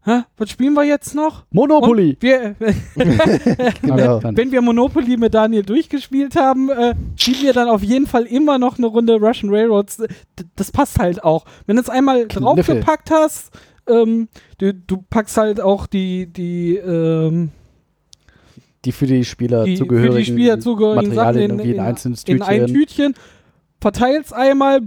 [0.04, 1.44] Hä, was spielen wir jetzt noch?
[1.52, 2.16] Monopoly.
[2.18, 2.56] Wir,
[3.82, 4.18] Genau.
[4.18, 8.24] Dann- wenn wir Monopoly mit Daniel durchgespielt haben, äh, spielen wir dann auf jeden Fall
[8.24, 9.98] immer noch eine Runde Russian Railroads.
[9.98, 10.06] D
[10.56, 11.44] das passt halt auch.
[11.66, 12.42] Wenn du es einmal Kniffel.
[12.42, 13.52] draufgepackt hast,
[13.86, 14.28] ähm,
[14.58, 17.50] du, du packst halt auch die, die, ähm,
[18.84, 21.80] die für die Spieler die, zugehörigen für die Spieler zugehörigen Sachen Materialien in, in, in,
[21.80, 22.74] einzelnes in ein Tütchen.
[22.74, 23.14] Tütchen,
[23.80, 24.80] verteilst einmal,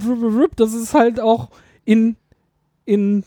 [0.57, 1.49] das ist halt auch
[1.85, 2.17] in,
[2.83, 3.23] in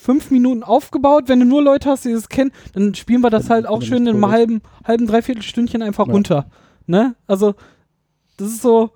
[0.00, 1.24] fünf Minuten aufgebaut.
[1.28, 4.06] Wenn du nur Leute hast, die das kennen, dann spielen wir das halt auch schön
[4.06, 6.12] in einem halben, halben, dreiviertel Stündchen einfach Ja.
[6.12, 6.46] runter.
[6.86, 7.14] Ne?
[7.26, 7.54] Also,
[8.36, 8.90] das ist so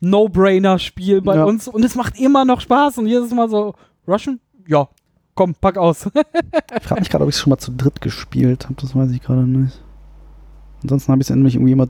[0.00, 1.44] No-Brainer-Spiel bei Ja.
[1.44, 3.74] uns und es macht immer noch Spaß und jedes Mal so,
[4.06, 4.40] Russian?
[4.66, 4.88] Ja,
[5.34, 6.06] komm, pack aus.
[6.76, 8.76] Ich frage mich gerade, ob ich es schon mal zu dritt gespielt habe.
[8.80, 9.80] Das weiß ich gerade nicht.
[10.82, 11.88] Ansonsten habe ich es nämlich irgendwie immer,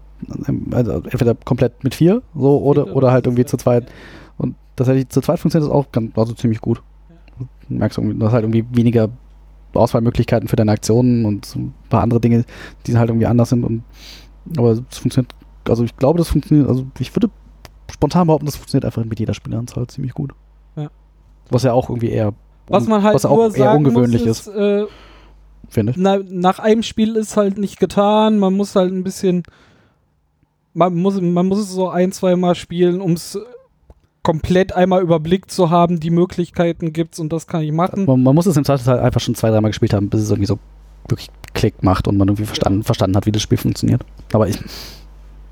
[0.72, 3.90] also entweder komplett mit vier, so, oder, oder halt irgendwie zu zweit.
[4.38, 6.82] Und tatsächlich zu zweit funktioniert das auch ganz, also ziemlich gut.
[7.38, 9.08] Du merkst du hast halt irgendwie weniger
[9.74, 12.44] Auswahlmöglichkeiten für deine Aktionen und so ein paar andere Dinge,
[12.86, 13.64] die halt irgendwie anders sind.
[13.64, 13.82] Und,
[14.56, 15.34] aber es funktioniert,
[15.68, 17.30] also ich glaube, das funktioniert, also ich würde
[17.90, 20.32] spontan behaupten, das funktioniert einfach mit jeder Spieleranzahl ziemlich gut.
[20.76, 20.90] Ja.
[21.50, 22.34] Was ja auch irgendwie eher,
[22.68, 24.84] Was man halt was auch eher ungewöhnlich muss, ist, äh,
[25.68, 25.98] finde ich.
[25.98, 28.38] na, nach einem Spiel ist halt nicht getan.
[28.38, 29.42] Man muss halt ein bisschen.
[30.76, 33.38] Man muss, man muss es so ein, zwei Mal spielen, um es
[34.24, 36.00] komplett einmal überblickt zu haben.
[36.00, 38.06] Die Möglichkeiten gibt's und das kann ich machen.
[38.06, 40.46] Man, man muss es im Zweifelsfall einfach schon zwei, dreimal gespielt haben, bis es irgendwie
[40.46, 40.58] so
[41.08, 44.02] wirklich Klick macht und man irgendwie verstanden, verstanden hat, wie das Spiel funktioniert.
[44.32, 44.58] Aber ich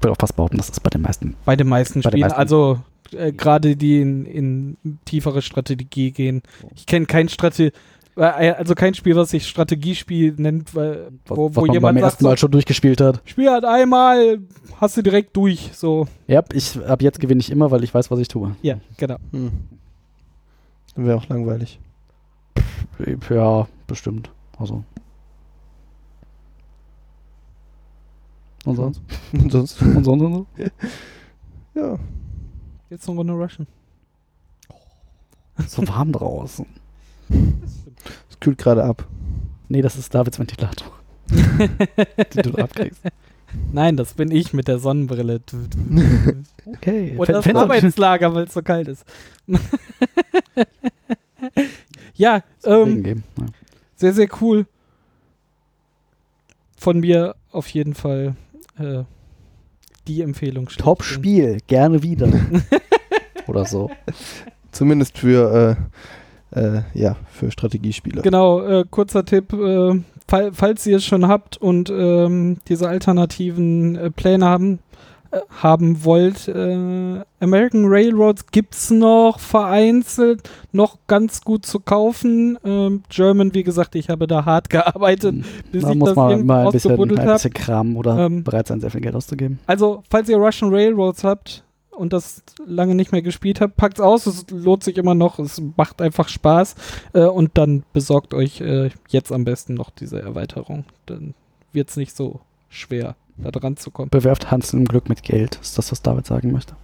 [0.00, 1.36] würde auch fast behaupten, das ist bei den meisten.
[1.44, 2.22] Bei den meisten Bei den Spielen.
[2.22, 2.38] meisten.
[2.38, 2.80] Also
[3.12, 6.42] äh, gerade die in, in tiefere Strategie gehen.
[6.74, 7.72] Ich kenne kein Strategie.
[8.14, 12.12] Also kein Spiel, was sich Strategiespiel nennt, weil, wo, was wo man jemand beim sagt,
[12.12, 13.22] ersten Mal schon durchgespielt hat.
[13.24, 14.38] Spiel halt einmal,
[14.80, 15.70] hast du direkt durch.
[15.72, 18.54] So, Ja, ich, ab jetzt gewinne ich immer, weil ich weiß, was ich tue.
[18.62, 19.16] ja, genau.
[19.30, 19.50] Hm.
[20.94, 21.80] Wäre auch langweilig.
[23.30, 24.30] Ja, bestimmt.
[24.58, 24.84] Also.
[28.66, 29.00] Und sonst?
[29.32, 30.46] Und sonst, Und sonst und so?
[31.74, 31.98] ja.
[32.90, 33.66] Jetzt noch eine Russian.
[35.66, 36.66] So warm draußen.
[38.30, 39.06] Es kühlt gerade ab.
[39.68, 40.92] Nee, das ist Davids Ventilator.
[41.28, 43.02] den du abkriegst.
[43.72, 45.40] Nein, das bin ich mit der Sonnenbrille.
[46.66, 47.14] Okay.
[47.16, 49.04] Und das Arbeitslager, weil es so kalt ist.
[52.14, 53.04] ja, ähm.
[53.04, 53.46] Ja.
[53.96, 54.66] sehr, sehr cool.
[56.76, 58.36] Von mir auf jeden Fall
[58.78, 59.04] äh,
[60.08, 60.68] die Empfehlung.
[60.68, 62.28] Top-Spiel, gerne wieder.
[63.46, 63.90] Oder so.
[64.72, 66.00] Zumindest für, äh,
[66.52, 68.22] äh, ja, für Strategiespieler.
[68.22, 69.52] Genau, äh, kurzer Tipp.
[69.52, 74.78] Äh, fall, falls ihr es schon habt und ähm, diese alternativen äh, Pläne haben,
[75.30, 76.48] äh, haben wollt.
[76.48, 82.58] Äh, American Railroads gibt's noch vereinzelt, noch ganz gut zu kaufen.
[82.64, 85.36] Ähm, German, wie gesagt, ich habe da hart gearbeitet,
[85.72, 87.32] bis Da ich muss das man mal ein bisschen, ein habe.
[87.32, 89.58] bisschen Kram oder Ähm, bereit sein, sehr viel Geld auszugeben.
[89.66, 94.26] Also, falls ihr Russian Railroads habt und das lange nicht mehr gespielt habt, packt's aus.
[94.26, 95.38] Es lohnt sich immer noch.
[95.38, 96.74] Es macht einfach Spaß.
[97.12, 100.84] Äh, und dann besorgt euch äh, jetzt am besten noch diese Erweiterung.
[101.06, 101.34] Dann
[101.72, 104.10] wird's nicht so schwer, da dran zu kommen.
[104.10, 105.58] Bewerft Hans im Glück mit Geld.
[105.60, 106.74] Ist das, was David sagen möchte?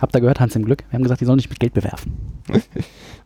[0.00, 0.84] Habt ihr gehört, Hans im Glück?
[0.90, 2.16] Wir haben gesagt, die sollen nicht mit Geld bewerfen.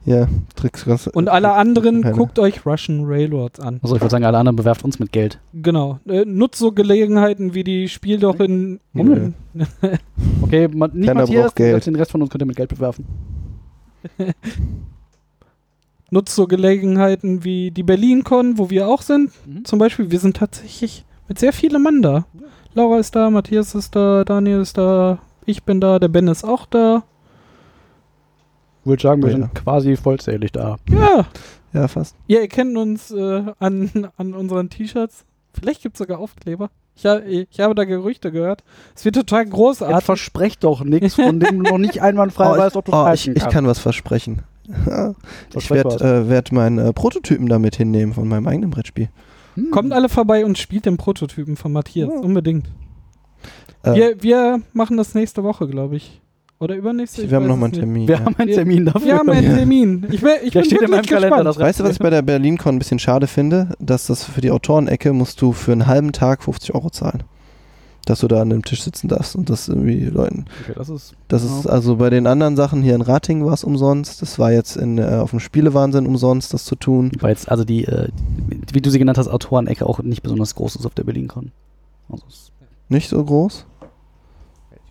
[0.04, 1.06] Ja, Tricks ganz.
[1.06, 2.16] Und alle anderen, keine.
[2.16, 3.78] guckt euch Russian Railroads an.
[3.84, 5.38] Also ich würde sagen, alle anderen bewerft uns mit Geld.
[5.52, 6.00] Genau.
[6.08, 8.80] Äh, nutzt so Gelegenheiten wie die Spiel doch in.
[8.94, 9.30] Nö.
[10.42, 11.86] Okay, ma nicht Keiner Matthias, braucht Geld.
[11.86, 13.04] den Rest von uns könnt ihr mit Geld bewerfen.
[16.10, 19.30] nutzt so Gelegenheiten wie die BerlinCon, wo wir auch sind.
[19.46, 19.64] Mhm.
[19.64, 22.26] Zum Beispiel, wir sind tatsächlich mit sehr vielen Mann da.
[22.74, 26.44] Laura ist da, Matthias ist da, Daniel ist da, ich bin da, der Ben ist
[26.44, 27.02] auch da.
[28.82, 29.36] Ich würde sagen, wir Ja.
[29.36, 30.76] sind quasi vollzählig da.
[30.90, 31.26] Ja,
[31.72, 32.16] Ja, fast.
[32.26, 35.24] ihr erkennt uns äh, an, an unseren T-Shirts.
[35.54, 36.70] Vielleicht gibt es sogar Aufkleber.
[36.96, 38.64] Ich, ha- ich habe da Gerüchte gehört.
[38.94, 40.04] Es wird total Jetzt großartig.
[40.04, 43.26] versprecht doch nichts, von dem du noch nicht einwandfrei Oh, weißt, ob du Oh, ich,
[43.26, 44.42] halten ich kann was versprechen.
[45.56, 49.08] ich werde äh, werd meinen äh, Prototypen damit hinnehmen von meinem eigenen Brettspiel.
[49.54, 49.70] Hm.
[49.70, 52.08] Kommt alle vorbei und spielt den Prototypen von Matthias.
[52.10, 52.18] Ja.
[52.20, 52.66] Unbedingt.
[53.82, 56.20] Äh, Wir, wir machen das nächste Woche, glaube ich.
[56.58, 57.22] Oder übernächste?
[57.22, 58.06] Ich wir haben weiß noch mal es einen nicht.
[58.06, 58.08] Termin.
[58.08, 58.24] Wir ja.
[58.24, 59.02] haben einen Termin dafür.
[59.04, 60.06] Wir haben einen Termin.
[60.12, 61.42] Ich, will, ich bin steht in meinem wirklich Kalender.
[61.42, 63.74] Das Weißt du, was ich bei der BerlinCon ein bisschen schade finde?
[63.80, 67.24] Dass das für die Autorenecke musst du für einen halben Tag 50 Euro zahlen.
[68.04, 70.44] Dass du da an dem Tisch sitzen darfst und das irgendwie Leuten.
[70.62, 73.64] Okay, das ist Das ist also bei den anderen Sachen hier in Rating war es
[73.64, 74.22] umsonst.
[74.22, 77.10] Das war jetzt in, äh, auf dem Spielewahnsinn umsonst, das zu tun.
[77.20, 78.08] weil jetzt also die, äh,
[78.72, 81.50] wie du sie genannt hast, Autorenecke auch nicht besonders groß ist auf der BerlinCon.
[82.08, 82.24] Also
[82.88, 83.66] Nicht so groß.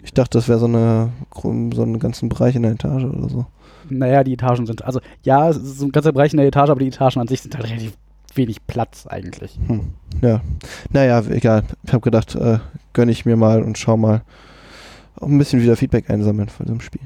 [0.04, 3.45] Ich dachte, das wäre so eine so einen ganzen Bereich in der Etage oder so.
[3.89, 6.70] naja, die Etagen sind, also ja, es ist so ein ganzer Bereich in der Etage,
[6.70, 7.93] aber die Etagen an sich sind halt relativ
[8.36, 9.60] wenig Platz eigentlich.
[9.68, 9.89] Hm.
[10.22, 10.41] Ja.
[10.91, 11.64] Naja, egal.
[11.84, 12.60] Ich habe gedacht, äh,
[12.93, 14.22] gönne ich mir mal und schau mal.
[15.20, 17.02] Auch ein bisschen wieder Feedback einsammeln von dem Spiel.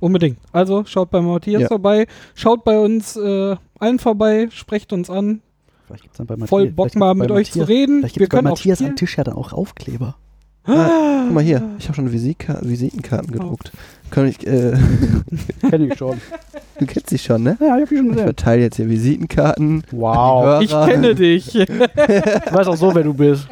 [0.00, 0.38] Unbedingt.
[0.52, 1.68] Also schaut bei Matthias Ja.
[1.68, 5.42] vorbei, schaut bei uns äh, allen vorbei, sprecht uns an.
[5.86, 7.98] Vielleicht gibt's dann bei Matthias, Voll Bock gibt's mal bei mit euch zu Matthias- reden.
[8.00, 8.96] Vielleicht Wir gibt bei können auch Matthias am.
[8.96, 10.16] Tisch ja dann auch Aufkleber.
[10.64, 13.72] Ah, guck mal hier, ich habe schon Visika Visitenkarten gedruckt.
[14.10, 14.74] Kann ich, äh,
[15.70, 16.20] Kenn ich schon.
[16.78, 17.56] du kennst dich schon, ne?
[17.60, 18.24] Ja, ich hab die schon Ich gesehen.
[18.26, 19.82] verteile jetzt hier Visitenkarten.
[19.90, 20.62] Wow.
[20.62, 21.54] Ich kenne dich.
[21.54, 23.48] Ich weiß auch so, wer du bist.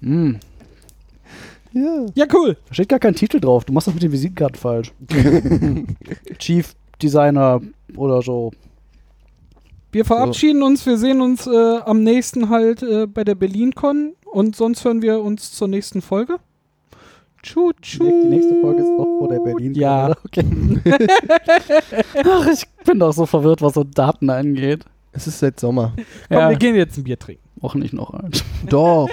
[0.00, 0.38] Hm.
[1.72, 2.06] Ja.
[2.14, 2.56] ja, cool.
[2.68, 3.64] Da steht gar kein Titel drauf.
[3.64, 4.92] Du machst das mit den Visitenkarten falsch.
[6.38, 7.60] Chief Designer
[7.96, 8.52] oder so.
[9.92, 10.84] Wir verabschieden uns.
[10.86, 14.14] Wir sehen uns äh, am nächsten halt äh, bei der BerlinCon.
[14.32, 16.36] Und sonst hören wir uns zur nächsten Folge.
[17.42, 18.04] Tschu, tschu.
[18.04, 19.74] Die nächste Folge ist noch vor der Berlin.
[19.74, 20.06] Ja.
[20.06, 20.16] oder?
[20.26, 20.44] Okay.
[22.24, 24.84] Ach, ich bin doch so verwirrt, was so Daten angeht.
[25.12, 25.92] Es ist seit Sommer.
[26.28, 26.50] Komm, Ja.
[26.50, 27.42] wir gehen jetzt ein Bier trinken.
[27.62, 28.44] Auch nicht noch eins.
[28.68, 29.08] Doch.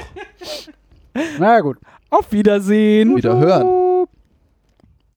[1.39, 1.77] Na gut.
[2.09, 3.15] Auf Wiedersehen.
[3.15, 4.07] Wieder hören.